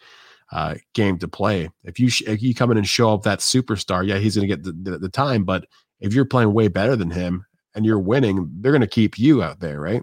uh, 0.53 0.75
game 0.93 1.19
to 1.19 1.29
play. 1.29 1.71
If 1.85 1.99
you 1.99 2.11
sh- 2.11 2.25
if 2.27 2.43
you 2.43 2.55
come 2.55 2.71
in 2.71 2.77
and 2.77 2.87
show 2.87 3.15
up 3.15 3.23
that 3.23 3.39
superstar, 3.39 4.07
yeah, 4.07 4.19
he's 4.19 4.37
going 4.37 4.49
to 4.49 4.55
get 4.55 4.65
the, 4.65 4.91
the, 4.91 4.99
the 4.99 5.09
time. 5.09 5.45
But 5.45 5.67
if 6.01 6.13
you're 6.13 6.27
playing 6.27 6.53
way 6.53 6.69
better 6.69 6.97
than 6.97 7.11
him 7.11 7.47
and 7.75 7.87
you're 7.87 8.01
winning, 8.01 8.51
they're 8.61 8.73
going 8.73 8.83
to 8.83 8.87
keep 8.87 9.19
you 9.19 9.43
out 9.43 9.61
there, 9.61 9.81
right? 9.81 10.03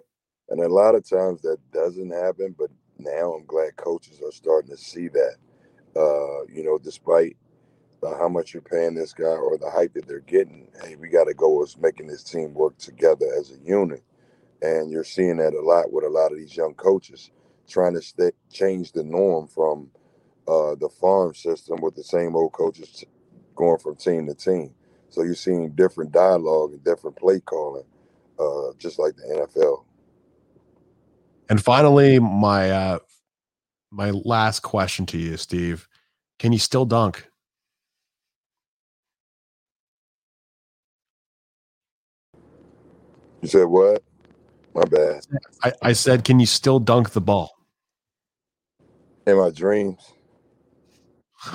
And 0.49 0.61
a 0.61 0.67
lot 0.67 0.95
of 0.95 1.07
times 1.07 1.41
that 1.41 1.57
doesn't 1.71 2.11
happen. 2.11 2.55
But 2.57 2.69
now 2.97 3.33
I'm 3.33 3.45
glad 3.45 3.75
coaches 3.75 4.21
are 4.23 4.31
starting 4.31 4.71
to 4.71 4.77
see 4.77 5.09
that. 5.09 5.35
Uh, 5.95 6.45
you 6.51 6.63
know, 6.63 6.79
despite 6.79 7.35
uh, 8.01 8.17
how 8.17 8.27
much 8.29 8.53
you're 8.53 8.63
paying 8.63 8.95
this 8.95 9.13
guy 9.13 9.25
or 9.25 9.57
the 9.57 9.69
hype 9.69 9.93
that 9.93 10.07
they're 10.07 10.21
getting, 10.21 10.69
hey, 10.81 10.95
we 10.95 11.09
got 11.09 11.25
to 11.25 11.33
go 11.33 11.59
with 11.59 11.77
making 11.79 12.07
this 12.07 12.23
team 12.23 12.53
work 12.53 12.77
together 12.77 13.27
as 13.37 13.51
a 13.51 13.57
unit 13.63 14.03
and 14.63 14.91
you're 14.91 15.05
seeing 15.05 15.37
that 15.37 15.53
a 15.55 15.61
lot 15.61 15.93
with 15.93 16.05
a 16.05 16.09
lot 16.09 16.33
of 16.33 16.39
these 16.39 16.57
young 16.57 16.75
coaches 16.75 17.31
trying 17.69 17.95
to 17.95 18.03
stay, 18.03 18.31
change 18.51 18.93
the 18.93 19.03
norm 19.03 19.47
from 19.47 19.91
uh, 20.47 20.75
the 20.75 20.89
farm 20.89 21.35
system 21.35 21.81
with 21.81 21.95
the 21.95 22.03
same 22.03 22.35
old 22.35 22.53
coaches 22.53 23.05
going 23.55 23.79
from 23.79 23.97
team 23.97 24.27
to 24.27 24.35
team. 24.35 24.73
So 25.09 25.23
you're 25.23 25.35
seeing 25.35 25.71
different 25.71 26.13
dialogue 26.13 26.73
and 26.73 26.83
different 26.83 27.17
play 27.17 27.41
calling, 27.41 27.85
uh, 28.39 28.73
just 28.79 28.99
like 28.99 29.15
the 29.17 29.47
NFL. 29.47 29.85
And 31.49 31.63
finally, 31.63 32.19
my 32.19 32.71
uh, 32.71 32.99
my 33.91 34.11
last 34.11 34.61
question 34.61 35.05
to 35.07 35.17
you, 35.17 35.37
Steve: 35.37 35.87
Can 36.39 36.53
you 36.53 36.59
still 36.59 36.85
dunk? 36.85 37.27
You 43.41 43.49
said 43.49 43.65
what? 43.65 44.03
My 44.73 44.83
bad. 44.85 45.25
I, 45.63 45.73
I 45.81 45.93
said, 45.93 46.23
can 46.23 46.39
you 46.39 46.45
still 46.45 46.79
dunk 46.79 47.11
the 47.11 47.21
ball? 47.21 47.51
In 49.27 49.37
my 49.37 49.51
dreams. 49.51 50.13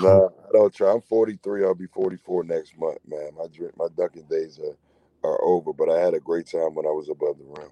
No, 0.01 0.31
I 0.47 0.51
don't 0.53 0.73
try. 0.73 0.91
I'm 0.91 1.01
43. 1.01 1.63
I'll 1.63 1.75
be 1.75 1.87
44 1.87 2.43
next 2.43 2.77
month, 2.77 2.99
man. 3.07 3.31
My 3.37 3.47
dream, 3.47 3.71
my 3.75 3.87
dunking 3.97 4.27
days 4.29 4.59
are, 4.59 5.29
are 5.29 5.43
over, 5.43 5.73
but 5.73 5.89
I 5.89 5.99
had 5.99 6.13
a 6.13 6.19
great 6.19 6.47
time 6.47 6.75
when 6.75 6.85
I 6.85 6.91
was 6.91 7.09
above 7.09 7.37
the 7.37 7.45
rim. 7.45 7.71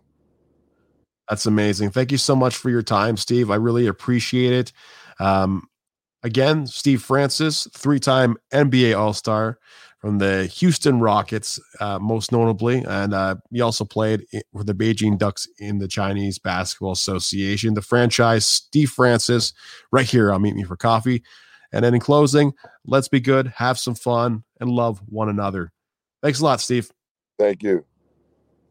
That's 1.29 1.45
amazing. 1.45 1.91
Thank 1.91 2.11
you 2.11 2.17
so 2.17 2.35
much 2.35 2.55
for 2.55 2.69
your 2.69 2.81
time, 2.81 3.17
Steve. 3.17 3.51
I 3.51 3.55
really 3.55 3.87
appreciate 3.87 4.53
it. 4.53 4.73
Um, 5.19 5.67
again, 6.23 6.67
Steve 6.67 7.01
Francis, 7.01 7.67
three 7.73 7.99
time 7.99 8.37
NBA 8.53 8.97
All 8.97 9.13
Star, 9.13 9.59
from 9.99 10.19
the 10.19 10.45
Houston 10.45 10.99
Rockets, 10.99 11.59
uh, 11.79 11.99
most 11.99 12.31
notably. 12.31 12.83
And 12.87 13.13
uh, 13.13 13.35
he 13.51 13.61
also 13.61 13.83
played 13.83 14.25
for 14.53 14.63
the 14.63 14.73
Beijing 14.73 15.17
Ducks 15.17 15.47
in 15.59 15.79
the 15.79 15.87
Chinese 15.87 16.37
Basketball 16.39 16.91
Association. 16.91 17.73
The 17.73 17.81
franchise, 17.81 18.45
Steve 18.45 18.91
Francis, 18.91 19.53
right 19.91 20.05
here 20.05 20.31
on 20.31 20.41
Meet 20.41 20.55
Me 20.55 20.63
for 20.63 20.77
Coffee. 20.77 21.23
And 21.71 21.83
then 21.83 21.93
in 21.93 21.99
closing, 21.99 22.53
let's 22.85 23.07
be 23.07 23.19
good, 23.19 23.47
have 23.55 23.77
some 23.77 23.95
fun, 23.95 24.43
and 24.59 24.69
love 24.69 25.01
one 25.07 25.29
another. 25.29 25.71
Thanks 26.21 26.39
a 26.39 26.43
lot, 26.43 26.61
Steve. 26.61 26.89
Thank 27.37 27.63
you. 27.63 27.85